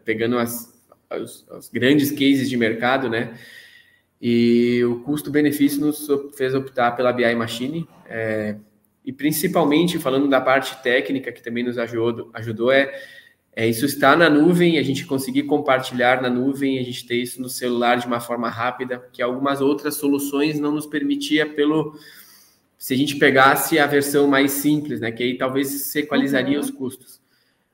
[0.07, 0.75] pegando as,
[1.11, 3.35] as, grandes cases de mercado, né?
[4.21, 7.89] E o custo-benefício nos fez optar pela BI Machine.
[8.07, 8.57] É,
[9.05, 12.93] e principalmente falando da parte técnica, que também nos ajudou, ajudou é
[13.59, 17.41] é, isso está na nuvem, a gente conseguir compartilhar na nuvem, a gente ter isso
[17.41, 21.99] no celular de uma forma rápida, que algumas outras soluções não nos permitia pelo
[22.77, 26.65] se a gente pegasse a versão mais simples, né, que aí talvez se equalizaria uhum.
[26.65, 27.19] os custos.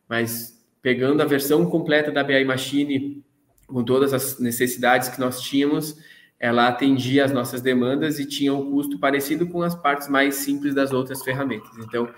[0.09, 3.21] Mas pegando a versão completa da BI Machine
[3.67, 5.97] com todas as necessidades que nós tínhamos,
[6.43, 10.75] ela atendia as nossas demandas e tinha um custo parecido com as partes mais simples
[10.75, 11.71] das outras ferramentas.
[11.79, 12.09] Então,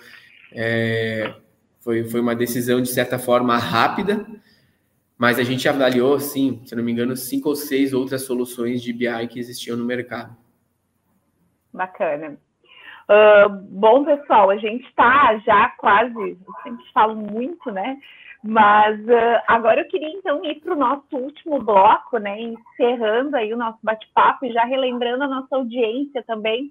[0.50, 1.34] é,
[1.80, 4.26] foi, foi uma decisão, de certa forma, rápida,
[5.18, 8.94] mas a gente avaliou, sim, se não me engano, cinco ou seis outras soluções de
[8.94, 10.34] BI que existiam no mercado.
[11.70, 12.38] Bacana.
[13.06, 17.98] Uh, bom, pessoal, a gente está já quase, eu sempre falo muito, né?
[18.46, 22.38] Mas uh, agora eu queria então ir para o nosso último bloco, né?
[22.38, 26.70] Encerrando aí o nosso bate-papo e já relembrando a nossa audiência também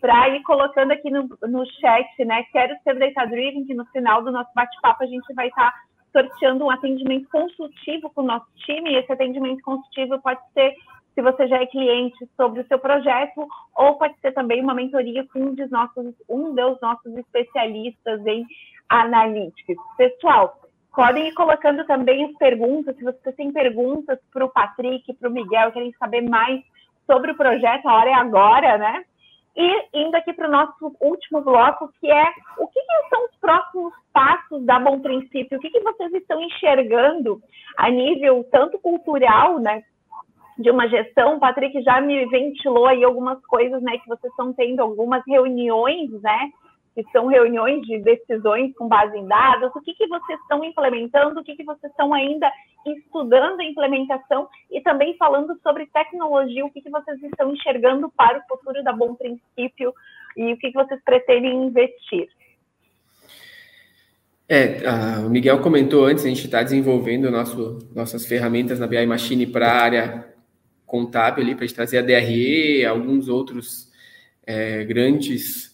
[0.00, 2.44] para ir colocando aqui no, no chat, né?
[2.52, 5.82] Quero ser data driven, que no final do nosso bate-papo a gente vai estar tá
[6.12, 8.92] sorteando um atendimento consultivo com o nosso time.
[8.92, 10.72] E esse atendimento consultivo pode ser,
[11.16, 13.44] se você já é cliente, sobre o seu projeto,
[13.74, 18.46] ou pode ser também uma mentoria com um dos nossos, um dos nossos especialistas em
[18.88, 19.76] analytics.
[19.96, 20.67] Pessoal,
[20.98, 22.96] podem ir colocando também as perguntas.
[22.96, 26.60] Se você tem perguntas para o Patrick, para o Miguel, querem saber mais
[27.06, 29.04] sobre o projeto, a hora é agora, né?
[29.56, 32.24] E indo aqui para o nosso último bloco, que é
[32.58, 35.56] o que, que, são os próximos passos da Bom Princípio?
[35.56, 37.40] O que, que vocês estão enxergando
[37.76, 39.84] a nível tanto cultural, né,
[40.58, 41.36] de uma gestão?
[41.36, 46.10] O Patrick já me ventilou aí algumas coisas, né, que vocês estão tendo algumas reuniões,
[46.22, 46.50] né,
[47.04, 51.38] que são reuniões de decisões com base em dados, o que, que vocês estão implementando,
[51.38, 52.50] o que, que vocês estão ainda
[52.84, 58.38] estudando a implementação e também falando sobre tecnologia, o que, que vocês estão enxergando para
[58.38, 59.94] o futuro da Bom Princípio
[60.36, 62.28] e o que, que vocês pretendem investir.
[64.48, 64.82] É,
[65.24, 69.70] o Miguel comentou antes, a gente está desenvolvendo nosso, nossas ferramentas na BI Machine para
[69.70, 70.34] a área
[70.84, 73.92] contábil para a gente trazer a DRE, alguns outros
[74.44, 75.67] é, grandes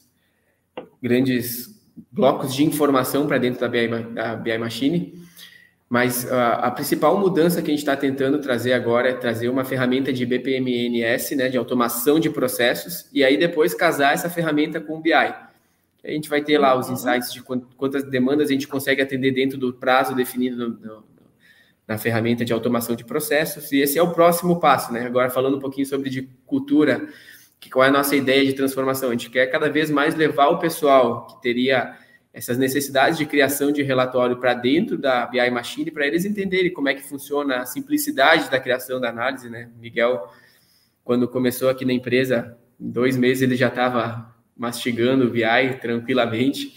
[1.05, 1.79] grandes
[2.11, 5.23] blocos de informação para dentro da BI, da BI Machine,
[5.87, 9.65] mas a, a, principal mudança que a gente está tentando trazer agora é trazer uma
[9.65, 14.97] ferramenta de BPMNS, né, de automação de processos, e aí depois casar essa ferramenta com
[14.97, 15.13] o BI.
[15.13, 16.95] A gente vai ter lá os uhum.
[16.95, 21.05] insights de quantas demandas a gente consegue atender dentro do prazo definido no, no,
[21.87, 25.05] na ferramenta de automação de processos, e esse é o próximo passo, né?
[25.05, 27.07] Agora falando um pouquinho sobre de cultura,
[27.65, 29.09] que qual é a nossa ideia de transformação?
[29.09, 31.97] A gente quer cada vez mais levar o pessoal que teria
[32.31, 36.91] essas necessidades de criação de relatório para dentro da BI Machine, para eles entenderem como
[36.91, 39.71] é que funciona a simplicidade da criação da análise, né?
[39.81, 40.29] Miguel,
[41.03, 46.75] quando começou aqui na empresa, em dois meses ele já estava mastigando o BI tranquilamente.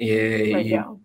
[0.00, 0.98] É, Legal.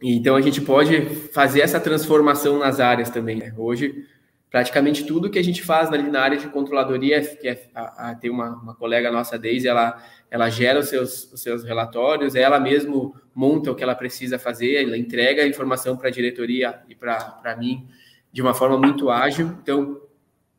[0.00, 3.34] E, então a gente pode fazer essa transformação nas áreas também.
[3.34, 3.52] Né?
[3.56, 4.06] Hoje
[4.54, 8.14] praticamente tudo que a gente faz ali na área de controladoria, que é, a, a,
[8.14, 10.00] tem uma, uma, colega nossa, Deise, ela,
[10.30, 14.84] ela gera os seus, os seus relatórios, ela mesmo monta o que ela precisa fazer,
[14.84, 17.88] ela entrega a informação para a diretoria e para mim
[18.32, 19.58] de uma forma muito ágil.
[19.60, 20.00] Então,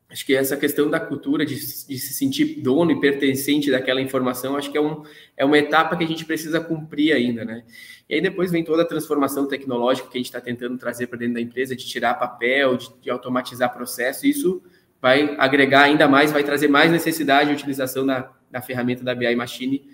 [0.10, 4.56] acho que essa questão da cultura, de, de, se sentir dono e pertencente daquela informação,
[4.56, 5.04] acho que é, um,
[5.36, 7.64] é uma etapa que a gente precisa cumprir ainda, né?
[8.08, 11.18] E aí depois vem toda a transformação tecnológica que a gente está tentando trazer para
[11.18, 14.62] dentro da empresa, de tirar papel, de, de automatizar processo, isso
[15.02, 19.36] vai agregar ainda mais, vai trazer mais necessidade de utilização da, da ferramenta da BI
[19.36, 19.88] Machine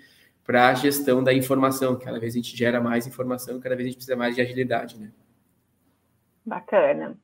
[0.44, 1.98] para a gestão da informação.
[1.98, 4.98] Cada vez a gente gera mais informação, cada vez a gente precisa mais de agilidade,
[4.98, 5.10] né?
[6.44, 7.16] Bacana.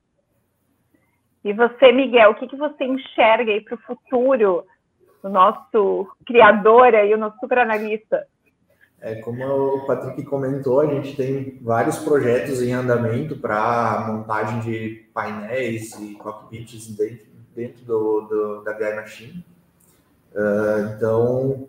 [1.49, 4.67] E você, Miguel, o que, que você enxerga aí para o futuro,
[5.23, 8.27] o nosso criador aí, o nosso super analista?
[9.01, 15.09] É, como o Patrick comentou, a gente tem vários projetos em andamento para montagem de
[15.15, 17.27] painéis e cockpits dentro,
[17.57, 19.43] dentro do, do, da BI Machine.
[20.35, 21.69] Uh, então,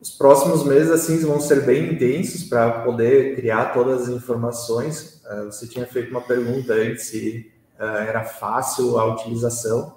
[0.00, 5.22] os próximos meses assim vão ser bem intensos para poder criar todas as informações.
[5.26, 9.94] Uh, você tinha feito uma pergunta antes se era fácil a utilização.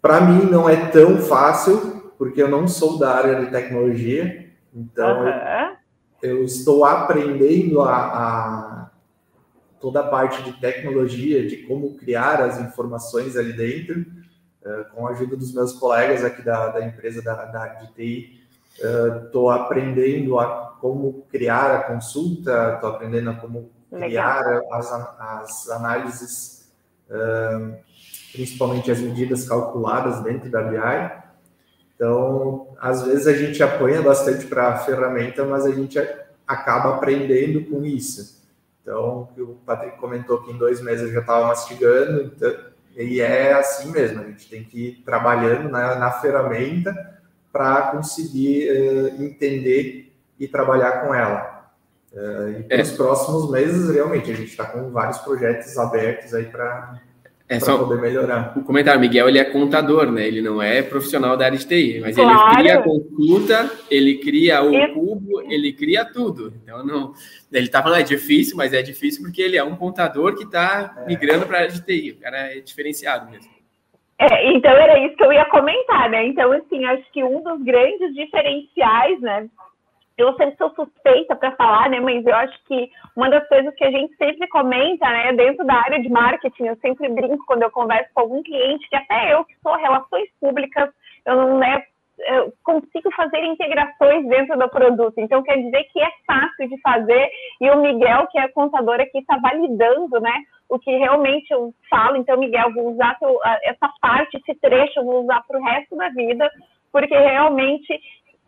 [0.00, 5.22] Para mim não é tão fácil porque eu não sou da área de tecnologia, então
[5.22, 5.76] uhum.
[6.22, 8.90] eu, eu, estou aprendendo a, a
[9.80, 14.06] toda a parte de tecnologia, de como criar as informações ali dentro,
[14.64, 18.40] uh, com a ajuda dos meus colegas aqui da, da empresa da, da de TI,
[19.24, 25.70] estou uh, aprendendo a como criar a consulta, estou aprendendo a como criar as, as
[25.70, 26.72] análises,
[28.32, 31.22] principalmente as medidas calculadas dentro da BI.
[31.94, 35.98] Então, às vezes a gente apanha bastante para a ferramenta, mas a gente
[36.46, 38.42] acaba aprendendo com isso.
[38.82, 43.52] Então, o Patrick comentou que em dois meses eu já estava mastigando, então, e é
[43.52, 47.20] assim mesmo, a gente tem que ir trabalhando na, na ferramenta
[47.50, 51.51] para conseguir uh, entender e trabalhar com ela.
[52.12, 52.96] Uh, e para os é.
[52.96, 57.00] próximos meses, realmente, a gente está com vários projetos abertos aí para
[57.52, 58.56] é para poder melhorar.
[58.56, 60.26] O comentário, Miguel, ele é contador, né?
[60.26, 62.30] Ele não é profissional da área de TI, mas claro.
[62.30, 64.94] ele cria a consulta, ele cria o Eu...
[64.94, 66.54] cubo, ele cria tudo.
[66.62, 67.12] Então, não,
[67.52, 70.94] ele tá falando, é difícil, mas é difícil porque ele é um contador que está
[70.96, 71.06] é.
[71.06, 72.12] migrando para a área de TI.
[72.12, 73.50] O cara é diferenciado mesmo.
[74.18, 76.24] É, então era isso que eu ia comentar, né?
[76.26, 79.48] Então, assim, acho que um dos grandes diferenciais, né,
[80.22, 82.00] eu sempre sou suspeita para falar, né?
[82.00, 85.74] Mas eu acho que uma das coisas que a gente sempre comenta, né, dentro da
[85.74, 89.44] área de marketing, eu sempre brinco quando eu converso com algum cliente, que até eu
[89.44, 90.90] que sou relações públicas,
[91.26, 91.82] eu não né,
[92.18, 95.14] eu consigo fazer integrações dentro do produto.
[95.18, 99.18] Então, quer dizer que é fácil de fazer e o Miguel, que é contador aqui,
[99.18, 100.34] está validando, né?
[100.68, 102.16] O que realmente eu falo.
[102.16, 103.16] Então, Miguel, vou usar
[103.64, 106.50] essa parte, esse trecho, eu vou usar para o resto da vida,
[106.92, 107.98] porque realmente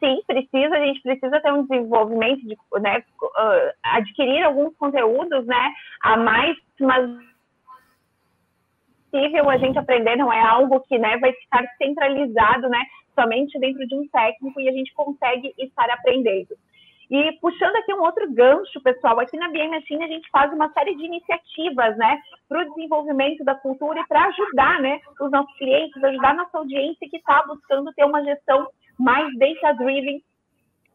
[0.01, 5.73] sim, precisa, a gente precisa ter um desenvolvimento, de, né, uh, adquirir alguns conteúdos, né,
[6.03, 7.11] a mais, mas
[9.15, 12.83] possível a gente aprender, não é algo que, né, vai ficar centralizado, né,
[13.15, 16.57] somente dentro de um técnico e a gente consegue estar aprendendo.
[17.11, 20.73] E puxando aqui um outro gancho, pessoal, aqui na BM Machine a gente faz uma
[20.73, 25.57] série de iniciativas, né, para o desenvolvimento da cultura e para ajudar, né, os nossos
[25.57, 28.67] clientes, ajudar a nossa audiência que está buscando ter uma gestão
[28.99, 30.23] mais data-driven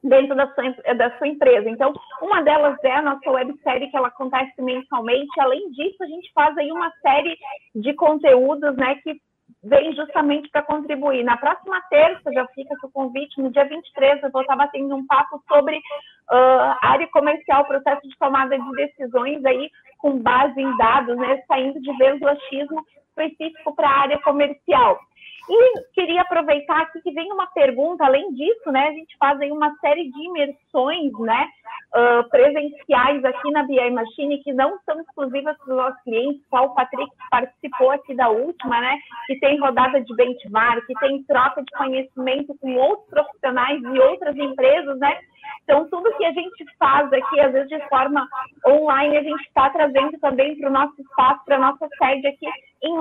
[0.04, 1.70] dentro da sua, da sua empresa.
[1.70, 5.40] Então, uma delas é a nossa websérie, que ela acontece mensalmente.
[5.40, 7.38] Além disso, a gente faz aí uma série
[7.76, 9.20] de conteúdos, né, que
[9.64, 11.24] vem justamente para contribuir.
[11.24, 15.06] Na próxima terça, já fica o convite, no dia 23, eu vou estar batendo um
[15.06, 21.18] papo sobre uh, área comercial, processo de tomada de decisões aí, com base em dados,
[21.18, 21.92] né, saindo de
[22.26, 25.00] achismo específico para a área comercial.
[25.50, 29.52] E queria aproveitar aqui que vem uma pergunta, além disso, né, a gente faz aí
[29.52, 31.50] uma série de imersões, né,
[31.96, 36.66] uh, presenciais aqui na BI Machine, que não são exclusivas para os nossos clientes, só
[36.66, 41.64] o Patrick participou aqui da última, né, que tem rodada de benchmark, que tem troca
[41.64, 45.18] de conhecimento com outros profissionais e outras empresas, né,
[45.64, 48.28] então, tudo que a gente faz aqui, às vezes de forma
[48.66, 52.48] online, a gente está trazendo também para o nosso espaço, para a nossa sede aqui
[52.82, 52.98] em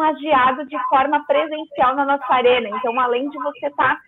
[0.67, 2.69] de forma presencial na nossa arena.
[2.69, 4.01] Então, além de você estar tá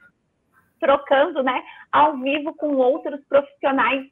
[0.81, 4.05] trocando, né, ao vivo com outros profissionais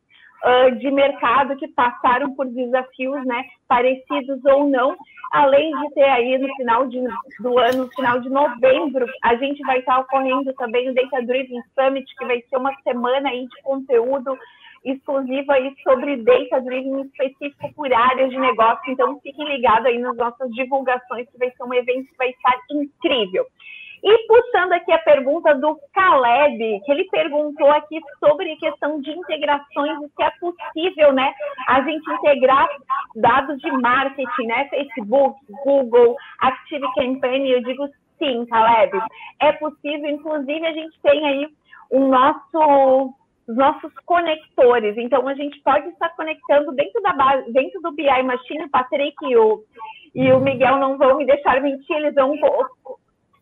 [0.45, 4.97] uh, de mercado que passaram por desafios, né, parecidos ou não.
[5.33, 7.03] Além de ter aí no final de,
[7.41, 11.63] do ano, no final de novembro, a gente vai estar ocorrendo também o Data Driven
[11.75, 14.39] Summit, que vai ser uma semana aí de conteúdo
[14.85, 18.91] exclusivo aí sobre Data Driven específico por áreas de negócio.
[18.91, 22.59] Então, fiquem ligados aí nas nossas divulgações, que vai ser um evento que vai estar
[22.71, 23.45] incrível.
[24.03, 29.99] E puxando aqui a pergunta do Caleb, que ele perguntou aqui sobre questão de integrações,
[29.99, 31.33] se é possível, né,
[31.69, 32.69] a gente integrar
[33.17, 37.89] dados de marketing, né, Facebook, Google, Active Campaign, eu digo
[38.19, 39.01] sim, Caleb,
[39.41, 41.49] é possível, inclusive a gente tem aí
[41.91, 43.15] o nosso
[43.49, 44.95] os nossos conectores.
[44.99, 49.17] Então, a gente pode estar conectando dentro da base, dentro do BI Machine, o Patrick
[49.23, 49.65] e o,
[50.15, 52.37] e o Miguel não vão me deixar mentir, eles vão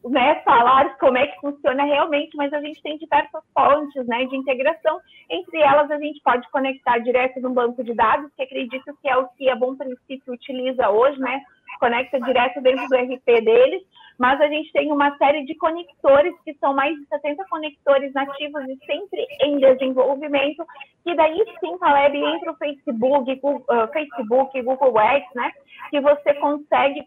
[0.09, 4.37] né, falar como é que funciona realmente, mas a gente tem diversas fontes né, de
[4.37, 5.01] integração.
[5.29, 9.17] Entre elas, a gente pode conectar direto no banco de dados, que acredito que é
[9.17, 11.43] o que a Bom Princípio utiliza hoje, né?
[11.81, 13.83] Conecta direto dentro do RP deles,
[14.19, 18.63] mas a gente tem uma série de conectores, que são mais de 70 conectores nativos
[18.69, 20.65] e sempre em desenvolvimento,
[21.05, 25.53] que daí sim, Caleb, entra o Facebook, Google, Facebook, Google Ads, né?
[25.91, 27.07] Que você consegue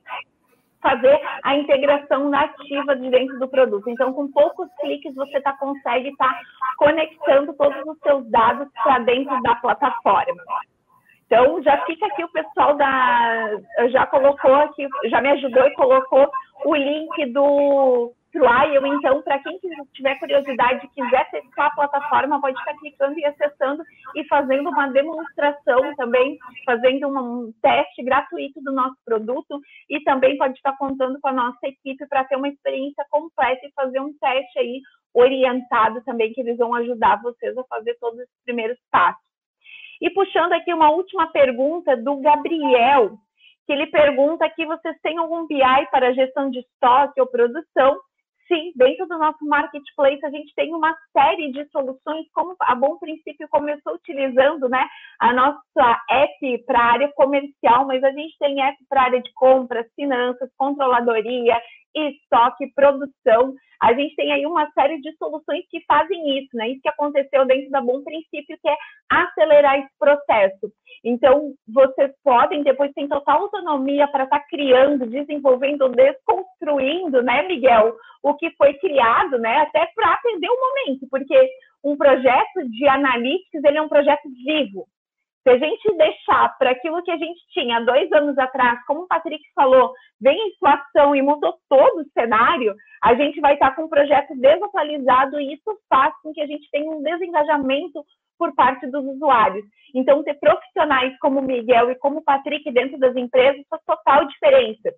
[0.82, 3.90] fazer a integração nativa de dentro do produto.
[3.90, 6.42] Então, com poucos cliques, você tá, consegue estar tá
[6.78, 10.44] conectando todos os seus dados para dentro da plataforma.
[11.26, 13.58] Então, já fica aqui o pessoal da.
[13.92, 16.28] Já colocou aqui, já me ajudou e colocou
[16.66, 18.86] o link do trial.
[18.86, 19.60] Então, para quem
[19.94, 23.84] tiver curiosidade e quiser testar a plataforma, pode estar clicando e acessando
[24.16, 29.60] e fazendo uma demonstração também, fazendo um teste gratuito do nosso produto
[29.90, 33.74] e também pode estar contando com a nossa equipe para ter uma experiência completa e
[33.74, 34.82] fazer um teste aí
[35.14, 39.22] orientado também, que eles vão ajudar vocês a fazer todos os primeiros passos.
[40.02, 43.18] E puxando aqui uma última pergunta do Gabriel,
[43.66, 48.00] que ele pergunta aqui: vocês têm algum BI para gestão de estoque ou produção?
[48.50, 52.98] Sim, dentro do nosso marketplace a gente tem uma série de soluções, como a Bom
[52.98, 54.84] Princípio começou utilizando né,
[55.20, 59.22] a nossa app para a área comercial, mas a gente tem app para a área
[59.22, 61.62] de compras, finanças, controladoria,
[61.96, 63.54] estoque, produção.
[63.82, 66.70] A gente tem aí uma série de soluções que fazem isso, né?
[66.70, 68.78] Isso que aconteceu dentro da Bom Princípio, que é
[69.10, 70.72] acelerar esse processo.
[71.04, 77.96] Então, vocês podem, depois tem total autonomia para estar tá criando, desenvolvendo, desconstruindo, né, Miguel,
[78.22, 81.50] o que foi criado, né, até para atender o momento, porque
[81.84, 84.86] um projeto de analytics, ele é um projeto vivo.
[85.50, 89.08] Se a gente deixar para aquilo que a gente tinha dois anos atrás, como o
[89.08, 89.92] Patrick falou,
[90.22, 94.36] vem a inflação e mudou todo o cenário, a gente vai estar com um projeto
[94.36, 98.06] desatualizado e isso faz com que a gente tenha um desengajamento
[98.38, 99.66] por parte dos usuários.
[99.96, 104.26] Então, ter profissionais como o Miguel e como o Patrick dentro das empresas faz total
[104.26, 104.94] diferença,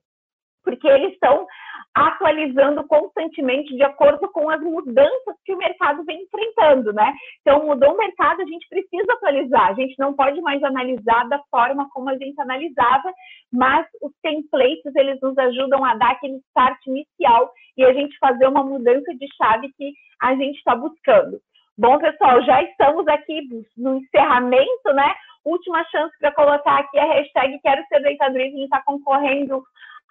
[0.64, 1.45] porque eles estão
[1.93, 7.14] atualizando constantemente de acordo com as mudanças que o mercado vem enfrentando, né?
[7.41, 11.39] Então, mudou o mercado, a gente precisa atualizar, a gente não pode mais analisar da
[11.51, 13.12] forma como a gente analisava,
[13.51, 18.47] mas os templates, eles nos ajudam a dar aquele start inicial e a gente fazer
[18.47, 21.39] uma mudança de chave que a gente está buscando.
[21.78, 23.41] Bom, pessoal, já estamos aqui
[23.78, 25.14] no encerramento, né?
[25.43, 29.64] Última chance para colocar aqui a hashtag Quero Ser Data Driven está concorrendo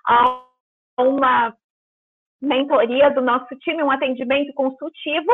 [0.06, 0.42] a
[0.98, 1.54] uma
[2.40, 5.32] mentoria do nosso time, um atendimento consultivo.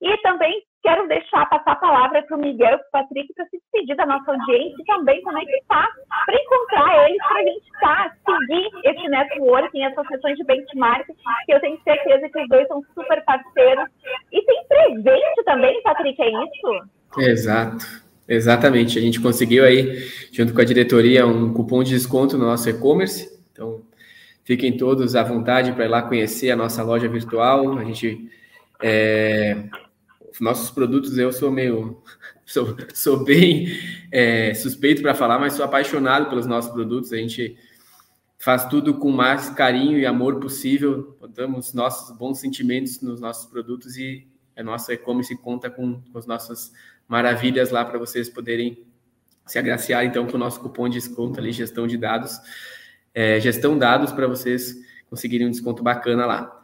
[0.00, 3.46] E também quero deixar passar a palavra para o Miguel e para o Patrick para
[3.46, 5.88] se despedir da nossa audiência e também conectar
[6.26, 11.06] para encontrar eles, para a gente tá, seguir esse networking, essas sessões de benchmark,
[11.46, 13.88] que eu tenho certeza que os dois são super parceiros.
[14.32, 16.88] E tem presente também, Patrick, é isso?
[17.18, 18.02] Exato.
[18.28, 22.68] Exatamente, a gente conseguiu aí, junto com a diretoria, um cupom de desconto no nosso
[22.68, 23.40] e-commerce.
[23.52, 23.82] Então,
[24.44, 27.78] Fiquem todos à vontade para ir lá conhecer a nossa loja virtual.
[27.78, 28.28] A gente.
[28.82, 29.64] É,
[30.40, 32.02] nossos produtos, eu sou meio.
[32.44, 33.68] Sou, sou bem
[34.10, 37.10] é, suspeito para falar, mas sou apaixonado pelos nossos produtos.
[37.12, 37.56] A gente
[38.36, 41.16] faz tudo com o mais carinho e amor possível.
[41.18, 46.26] Botamos nossos bons sentimentos nos nossos produtos e a nossa e-commerce conta com, com as
[46.26, 46.72] nossas
[47.08, 48.84] maravilhas lá para vocês poderem
[49.46, 52.38] se agraciar então com o nosso cupom de desconto ali, gestão de dados
[53.14, 54.76] é, gestão dados para vocês
[55.08, 56.62] conseguirem um desconto bacana lá.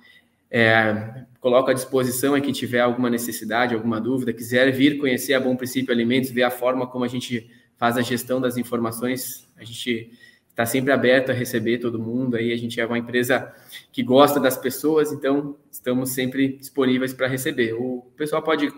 [0.50, 5.40] É, coloco à disposição a quem tiver alguma necessidade, alguma dúvida, quiser vir conhecer a
[5.40, 9.64] Bom Princípio Alimentos, ver a forma como a gente faz a gestão das informações, a
[9.64, 10.10] gente
[10.58, 12.36] está sempre aberto a receber todo mundo.
[12.36, 13.54] Aí a gente é uma empresa
[13.92, 17.74] que gosta das pessoas, então estamos sempre disponíveis para receber.
[17.74, 18.68] O pessoal pode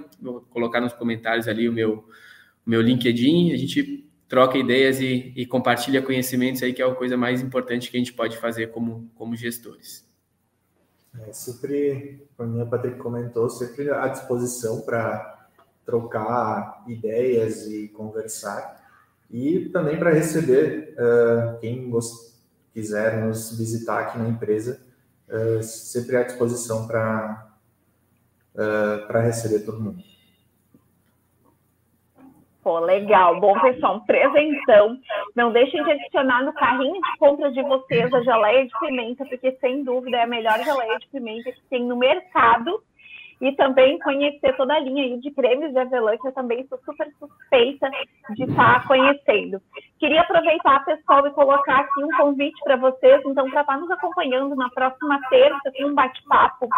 [0.51, 2.05] colocar nos comentários ali o meu,
[2.67, 6.95] o meu LinkedIn, a gente troca ideias e, e, compartilha conhecimentos aí, que é a
[6.95, 10.09] coisa mais importante que a gente pode fazer como, como gestores.
[11.27, 15.49] É sempre, como a Patrick comentou, sempre à disposição para
[15.85, 18.81] trocar ideias e conversar.
[19.29, 21.91] E também para receber uh, quem
[22.73, 24.81] quiser nos visitar aqui na empresa,
[25.29, 27.53] uh, sempre à disposição para
[28.55, 30.10] uh, receber todo mundo.
[32.63, 33.41] Pô, legal.
[33.41, 34.99] Bom, pessoal, um presentão.
[35.35, 39.53] Não deixem de adicionar no carrinho de compra de vocês a geleia de pimenta, porque
[39.61, 42.83] sem dúvida é a melhor geleia de pimenta que tem no mercado.
[43.41, 46.79] E também conhecer toda a linha aí de cremes de avelã, que eu também sou
[46.85, 47.91] super suspeita
[48.35, 49.63] de estar tá conhecendo.
[49.99, 53.91] Queria aproveitar, pessoal, e colocar aqui um convite para vocês, então, para estar tá nos
[53.91, 56.69] acompanhando na próxima terça, tem um bate-papo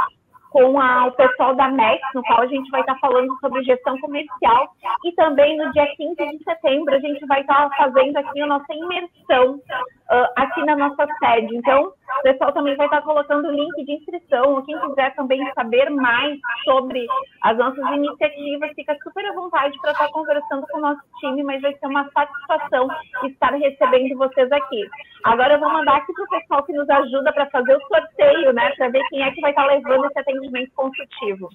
[0.53, 3.99] com a, o pessoal da MEX, no qual a gente vai estar falando sobre gestão
[3.99, 4.75] comercial.
[5.05, 8.73] E também no dia 15 de setembro, a gente vai estar fazendo aqui a nossa
[8.73, 11.57] imersão uh, aqui na nossa sede.
[11.57, 14.63] Então, o pessoal também vai estar colocando o link de inscrição.
[14.63, 17.07] Quem quiser também saber mais sobre
[17.43, 21.63] as nossas iniciativas, fica super à vontade para estar conversando com o nosso time, mas
[21.63, 22.89] vai ser uma satisfação
[23.25, 24.89] estar recebendo vocês aqui.
[25.25, 28.53] Agora eu vou mandar aqui para o pessoal que nos ajuda para fazer o sorteio,
[28.53, 28.71] né?
[28.77, 31.49] Para ver quem é que vai estar levando esse atendimento consultivo.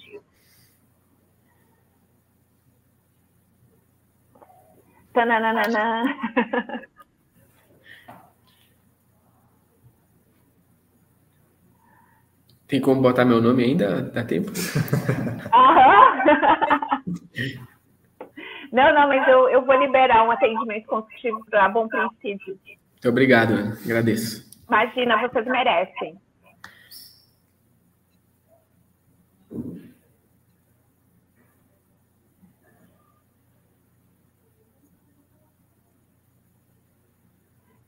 [5.14, 6.04] Tananana.
[12.68, 14.02] Tem como botar meu nome ainda?
[14.02, 14.52] Dá tempo?
[15.54, 16.22] Aham.
[18.72, 22.60] Não, não, mas eu, eu vou liberar um atendimento consultivo para Bom Princípio.
[22.66, 23.54] Muito obrigado,
[23.86, 24.46] agradeço.
[24.68, 26.20] Imagina, vocês merecem.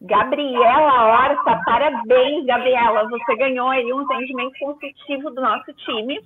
[0.01, 3.09] Gabriela Horta, parabéns, Gabriela.
[3.09, 6.19] Você ganhou aí um atendimento consultivo do nosso time.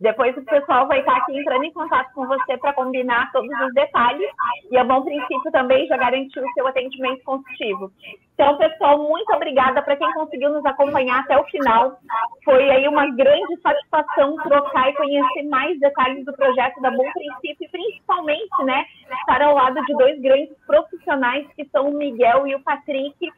[0.00, 3.74] Depois o pessoal vai estar aqui entrando em contato com você para combinar todos os
[3.74, 4.28] detalhes.
[4.70, 7.92] E a Bom Princípio também já garantiu o seu atendimento consultivo.
[8.32, 11.98] Então, pessoal, muito obrigada para quem conseguiu nos acompanhar até o final.
[12.42, 17.66] Foi aí uma grande satisfação trocar e conhecer mais detalhes do projeto da Bom Princípio
[17.66, 18.86] e principalmente, né,
[19.20, 23.30] estar ao lado de dois grandes profissionais que são o Miguel e o Patrick,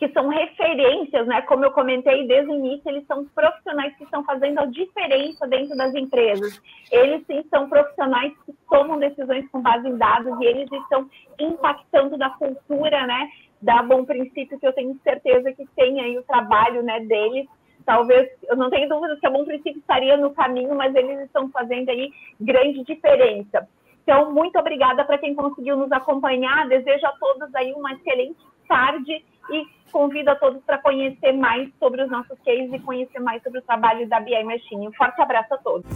[0.00, 1.42] que são referências, né?
[1.42, 5.76] Como eu comentei desde o início, eles são profissionais que estão fazendo a diferença dentro
[5.76, 6.58] das empresas.
[6.90, 11.06] Eles sim são profissionais que tomam decisões com base em dados e eles estão
[11.38, 13.28] impactando na cultura, né?
[13.60, 17.46] Da Bom Princípio, que eu tenho certeza que tem aí o trabalho, né, deles.
[17.84, 21.50] Talvez, eu não tenho dúvida que a Bom Princípio estaria no caminho, mas eles estão
[21.50, 23.68] fazendo aí grande diferença.
[24.02, 26.66] Então, muito obrigada para quem conseguiu nos acompanhar.
[26.68, 32.02] Desejo a todos aí uma excelente tarde e convido a todos para conhecer mais sobre
[32.02, 34.88] os nossos cases e conhecer mais sobre o trabalho da BI Machine.
[34.88, 35.86] Um forte abraço a todos.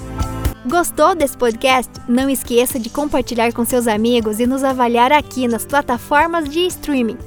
[0.66, 1.92] Gostou desse podcast?
[2.08, 7.18] Não esqueça de compartilhar com seus amigos e nos avaliar aqui nas plataformas de streaming.